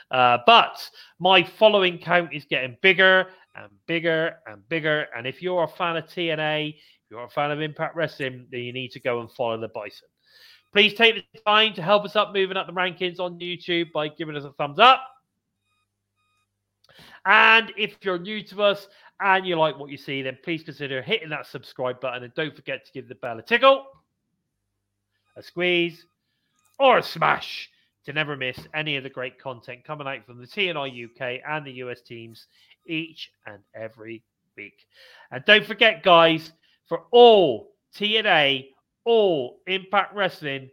[0.09, 0.89] Uh, but
[1.20, 5.07] my following count is getting bigger and bigger and bigger.
[5.15, 6.76] And if you're a fan of TNA,
[7.10, 10.08] you're a fan of Impact Wrestling, then you need to go and follow the Bison.
[10.74, 14.10] Please take the time to help us up moving up the rankings on YouTube by
[14.10, 15.01] giving us a thumbs up.
[17.26, 18.88] And if you're new to us
[19.20, 22.55] and you like what you see, then please consider hitting that subscribe button and don't
[22.55, 23.86] forget to give the bell a tickle,
[25.36, 26.05] a squeeze,
[26.80, 27.70] or a smash
[28.05, 31.66] to never miss any of the great content coming out from the TNI UK and
[31.66, 32.47] the US teams
[32.86, 34.24] each and every
[34.55, 34.86] week.
[35.32, 36.53] And don't forget, guys,
[36.88, 38.67] for all TNA,
[39.05, 40.69] all Impact Wrestling,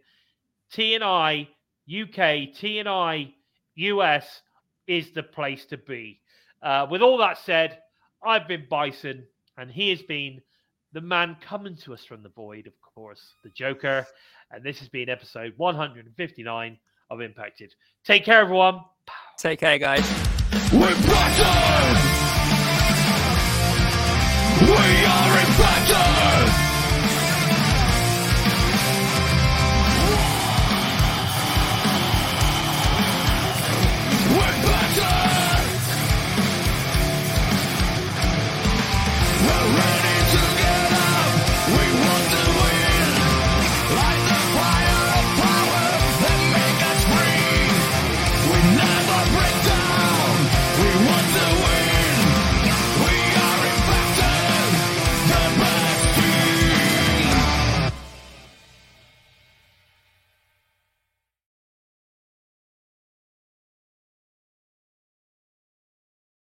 [0.73, 1.47] TNI
[1.87, 3.33] UK, TNI
[3.75, 4.41] US
[4.87, 6.19] is the place to be.
[6.61, 7.79] Uh, with all that said,
[8.23, 9.25] I've been Bison,
[9.57, 10.41] and he has been
[10.93, 14.05] the man coming to us from the void, of course, the Joeker.
[14.51, 16.77] And this has been episode 159
[17.11, 17.75] of Impacted.
[18.03, 18.81] Take care, everyone.
[19.37, 20.09] Take care, guys.
[20.71, 22.04] We're Boston!
[24.65, 26.64] We are infected!